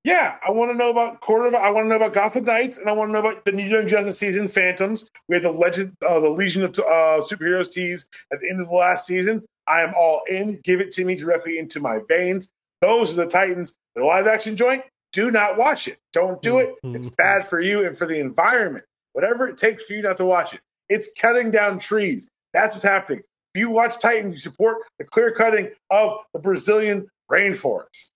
yeah, 0.03 0.35
I 0.45 0.51
want 0.51 0.71
to 0.71 0.77
know 0.77 0.89
about 0.89 1.21
Court 1.21 1.47
of. 1.47 1.55
I 1.55 1.69
want 1.69 1.85
to 1.85 1.89
know 1.89 1.95
about 1.95 2.13
Gotham 2.13 2.43
Knights, 2.43 2.77
and 2.77 2.89
I 2.89 2.91
want 2.91 3.09
to 3.09 3.13
know 3.13 3.19
about 3.19 3.45
the 3.45 3.51
New 3.51 3.63
Young 3.63 3.87
Justice 3.87 4.19
season, 4.19 4.47
Phantoms. 4.47 5.09
We 5.29 5.35
had 5.35 5.43
the 5.43 5.51
Legend, 5.51 5.95
uh, 6.05 6.19
the 6.19 6.29
Legion 6.29 6.63
of 6.63 6.71
uh, 6.77 7.21
Superheroes 7.21 7.71
tease 7.71 8.05
at 8.31 8.39
the 8.41 8.49
end 8.49 8.59
of 8.59 8.67
the 8.67 8.75
last 8.75 9.07
season. 9.07 9.43
I 9.67 9.81
am 9.81 9.93
all 9.95 10.21
in. 10.27 10.59
Give 10.63 10.81
it 10.81 10.91
to 10.93 11.05
me 11.05 11.15
directly 11.15 11.57
into 11.57 11.79
my 11.79 11.99
veins. 12.09 12.49
Those 12.81 13.17
are 13.17 13.23
the 13.23 13.29
Titans. 13.29 13.73
The 13.95 14.03
live 14.03 14.27
action 14.27 14.57
joint. 14.57 14.83
Do 15.13 15.31
not 15.31 15.57
watch 15.57 15.87
it. 15.87 15.99
Don't 16.11 16.41
do 16.41 16.57
it. 16.57 16.75
It's 16.95 17.07
bad 17.07 17.47
for 17.47 17.61
you 17.61 17.85
and 17.85 17.97
for 17.97 18.05
the 18.05 18.19
environment. 18.19 18.83
Whatever 19.13 19.47
it 19.47 19.57
takes 19.57 19.85
for 19.85 19.93
you 19.93 20.01
not 20.01 20.17
to 20.17 20.25
watch 20.25 20.53
it. 20.53 20.59
It's 20.89 21.09
cutting 21.19 21.49
down 21.51 21.79
trees. 21.79 22.27
That's 22.53 22.75
what's 22.75 22.83
happening. 22.83 23.19
If 23.55 23.59
you 23.59 23.69
watch 23.69 23.99
Titans, 23.99 24.33
you 24.33 24.39
support 24.39 24.79
the 24.99 25.05
clear 25.05 25.31
cutting 25.31 25.69
of 25.91 26.17
the 26.33 26.39
Brazilian 26.39 27.07
rainforest. 27.31 28.09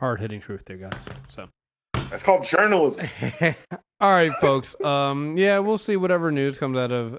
Hard 0.00 0.20
hitting 0.20 0.40
truth 0.40 0.62
there, 0.66 0.76
guys. 0.76 1.06
So 1.28 1.48
That's 2.10 2.22
called 2.22 2.44
journalism. 2.44 3.08
all 4.00 4.10
right, 4.10 4.32
folks. 4.40 4.80
Um, 4.82 5.36
yeah, 5.36 5.58
we'll 5.58 5.78
see 5.78 5.96
whatever 5.96 6.30
news 6.30 6.58
comes 6.58 6.78
out 6.78 6.92
of. 6.92 7.18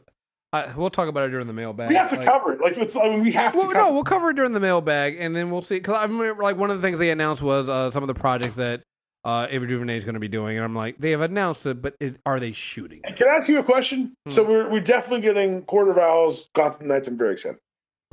I, 0.51 0.73
we'll 0.75 0.89
talk 0.89 1.07
about 1.09 1.27
it 1.27 1.29
during 1.29 1.45
the 1.47 1.53
mailbag. 1.53 1.89
We 1.89 1.95
have 1.95 2.09
to 2.09 2.15
Like- 2.15 2.25
cover 2.25 2.53
it. 2.53 2.61
Like 2.61 2.77
it's. 2.77 2.95
I 2.95 3.09
mean, 3.09 3.23
we 3.23 3.31
have 3.33 3.51
to. 3.51 3.57
Well, 3.57 3.67
cover 3.67 3.77
no, 3.79 3.89
it. 3.89 3.93
we'll 3.93 4.03
cover 4.03 4.29
it 4.31 4.35
during 4.35 4.53
the 4.53 4.59
mailbag, 4.59 5.17
and 5.19 5.35
then 5.35 5.51
we'll 5.51 5.61
see. 5.61 5.75
Because 5.75 5.95
I 5.95 6.03
remember, 6.03 6.41
like, 6.41 6.57
one 6.57 6.71
of 6.71 6.77
the 6.77 6.81
things 6.81 6.99
they 6.99 7.11
announced 7.11 7.41
was 7.41 7.69
uh, 7.69 7.91
some 7.91 8.01
of 8.03 8.07
the 8.07 8.13
projects 8.15 8.55
that 8.55 8.81
uh, 9.23 9.47
Ava 9.49 9.67
DuVernay 9.67 9.97
is 9.97 10.05
going 10.05 10.13
to 10.13 10.19
be 10.19 10.27
doing, 10.27 10.57
and 10.57 10.63
I'm 10.63 10.75
like, 10.75 10.97
they 10.97 11.11
have 11.11 11.21
announced 11.21 11.65
it, 11.65 11.81
but 11.81 11.95
it, 11.99 12.15
are 12.25 12.39
they 12.39 12.51
shooting? 12.51 13.01
Can 13.15 13.27
I 13.27 13.35
ask 13.35 13.49
you 13.49 13.59
a 13.59 13.63
question? 13.63 14.13
Hmm. 14.25 14.31
So 14.31 14.43
we're 14.43 14.69
we're 14.69 14.81
definitely 14.81 15.21
getting 15.21 15.63
of 15.69 15.97
Owls, 15.97 16.49
Gotham 16.55 16.87
Knights. 16.87 17.07
I'm 17.07 17.17
very 17.17 17.33
excited. 17.33 17.57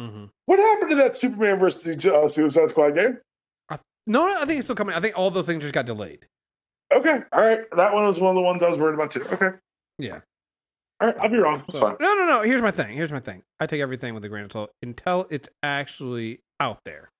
Mm-hmm. 0.00 0.24
What 0.46 0.58
happened 0.58 0.90
to 0.90 0.96
that 0.96 1.16
Superman 1.16 1.58
versus 1.58 2.04
uh, 2.04 2.28
Suicide 2.28 2.70
Squad 2.70 2.90
game? 2.90 3.18
No, 4.08 4.26
no, 4.28 4.40
I 4.40 4.44
think 4.44 4.58
it's 4.58 4.66
still 4.66 4.76
coming. 4.76 4.94
I 4.94 5.00
think 5.00 5.18
all 5.18 5.30
those 5.32 5.46
things 5.46 5.62
just 5.62 5.74
got 5.74 5.86
delayed. 5.86 6.26
Okay, 6.94 7.18
all 7.32 7.40
right. 7.40 7.62
That 7.74 7.92
one 7.92 8.06
was 8.06 8.20
one 8.20 8.30
of 8.30 8.36
the 8.36 8.42
ones 8.42 8.62
I 8.62 8.68
was 8.68 8.78
worried 8.78 8.94
about 8.94 9.10
too. 9.10 9.24
Okay, 9.24 9.56
Yeah. 9.98 10.20
all 11.00 11.08
right. 11.08 11.16
I'll 11.20 11.28
be 11.28 11.38
wrong. 11.38 11.64
It's 11.66 11.76
So- 11.78 11.80
fine. 11.88 11.96
no, 11.98 12.14
no, 12.14 12.24
no. 12.24 12.42
Here's 12.42 12.62
my 12.62 12.70
thing. 12.70 12.94
Here's 12.94 13.10
my 13.10 13.18
thing. 13.18 13.42
I 13.58 13.66
take 13.66 13.80
everything 13.80 14.14
with 14.14 14.24
a 14.24 14.28
grain 14.28 14.44
of 14.44 14.52
salt 14.52 14.70
until 14.80 15.26
it's 15.30 15.48
actually 15.64 16.40
out 16.60 16.78
there. 16.84 17.10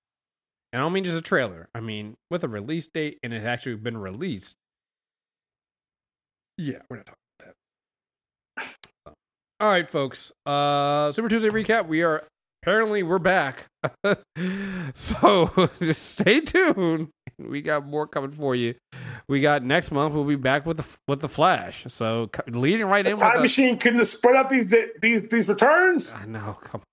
And 0.73 0.81
I 0.81 0.85
don't 0.85 0.93
mean 0.93 1.03
just 1.03 1.17
a 1.17 1.21
trailer. 1.21 1.69
I 1.73 1.79
mean 1.79 2.15
with 2.29 2.43
a 2.43 2.47
release 2.47 2.87
date 2.87 3.19
and 3.23 3.33
it's 3.33 3.45
actually 3.45 3.75
been 3.75 3.97
released. 3.97 4.55
Yeah, 6.57 6.79
we're 6.89 6.97
not 6.97 7.05
talking 7.05 7.19
about 7.39 7.55
that. 8.57 8.69
So. 9.05 9.13
All 9.59 9.69
right, 9.69 9.89
folks. 9.89 10.31
Uh 10.45 11.11
Super 11.11 11.29
Tuesday 11.29 11.49
recap. 11.49 11.87
We 11.87 12.03
are 12.03 12.23
apparently 12.63 13.01
we're 13.03 13.19
back. 13.19 13.67
so 14.93 15.69
just 15.81 16.03
stay 16.03 16.41
tuned. 16.41 17.09
We 17.39 17.61
got 17.61 17.85
more 17.85 18.07
coming 18.07 18.31
for 18.31 18.55
you. 18.55 18.75
We 19.29 19.41
got 19.41 19.63
next 19.63 19.91
month. 19.91 20.15
We'll 20.15 20.23
be 20.23 20.35
back 20.35 20.65
with 20.65 20.77
the 20.77 20.85
with 21.07 21.21
the 21.21 21.29
Flash. 21.29 21.85
So 21.89 22.29
leading 22.47 22.87
right 22.87 23.05
in 23.05 23.13
with 23.13 23.21
Time 23.21 23.41
machine 23.41 23.77
couldn't 23.77 23.99
have 23.99 24.07
spread 24.07 24.35
out 24.35 24.49
these 24.49 24.73
these 25.01 25.29
these 25.29 25.47
returns. 25.47 26.13
I 26.13 26.25
know. 26.25 26.57
Come 26.61 26.81
on. 26.81 26.87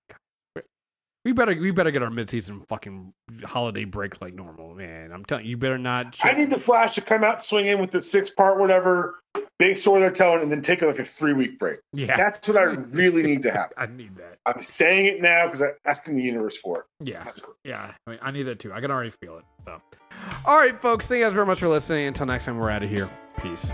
We 1.24 1.32
better 1.32 1.54
we 1.58 1.70
better 1.70 1.90
get 1.90 2.02
our 2.02 2.10
midseason 2.10 2.66
fucking 2.68 3.14
holiday 3.44 3.84
break 3.84 4.20
like 4.20 4.34
normal, 4.34 4.74
man. 4.74 5.10
I'm 5.12 5.24
telling 5.24 5.44
you, 5.44 5.52
you 5.52 5.56
better 5.56 5.78
not. 5.78 6.16
I 6.22 6.32
need 6.32 6.50
the 6.50 6.60
Flash 6.60 6.96
to 6.96 7.00
come 7.00 7.24
out 7.24 7.44
swinging 7.44 7.80
with 7.80 7.92
the 7.92 8.02
six 8.02 8.28
part 8.28 8.58
whatever 8.58 9.22
big 9.58 9.78
story 9.78 10.00
they're 10.00 10.10
telling, 10.10 10.42
and 10.42 10.50
then 10.52 10.62
take 10.62 10.82
like 10.82 10.98
a 10.98 11.04
three 11.04 11.32
week 11.32 11.58
break. 11.58 11.78
yeah, 11.92 12.16
That's 12.16 12.46
what 12.46 12.56
I 12.56 12.62
really 12.64 13.22
need 13.22 13.42
to 13.44 13.50
happen. 13.50 13.74
I 13.78 13.87
need 13.87 14.16
that. 14.16 14.38
I'm 14.46 14.60
saying 14.60 15.06
it 15.06 15.22
now 15.22 15.46
because 15.46 15.62
I'm 15.62 15.72
asking 15.87 16.16
the 16.16 16.22
universe 16.22 16.56
for 16.56 16.80
it. 16.80 16.84
Yeah, 17.08 17.22
cool. 17.22 17.54
yeah. 17.64 17.92
I, 18.06 18.10
mean, 18.10 18.18
I 18.22 18.30
need 18.30 18.44
that 18.44 18.58
too. 18.58 18.72
I 18.72 18.80
can 18.80 18.90
already 18.90 19.10
feel 19.10 19.38
it. 19.38 19.44
So, 19.64 19.80
all 20.44 20.58
right, 20.58 20.80
folks. 20.80 21.06
Thank 21.06 21.20
you 21.20 21.24
guys 21.24 21.32
very 21.32 21.46
much 21.46 21.60
for 21.60 21.68
listening. 21.68 22.06
Until 22.06 22.26
next 22.26 22.44
time, 22.44 22.58
we're 22.58 22.70
out 22.70 22.82
of 22.82 22.90
here. 22.90 23.08
Peace. 23.40 23.72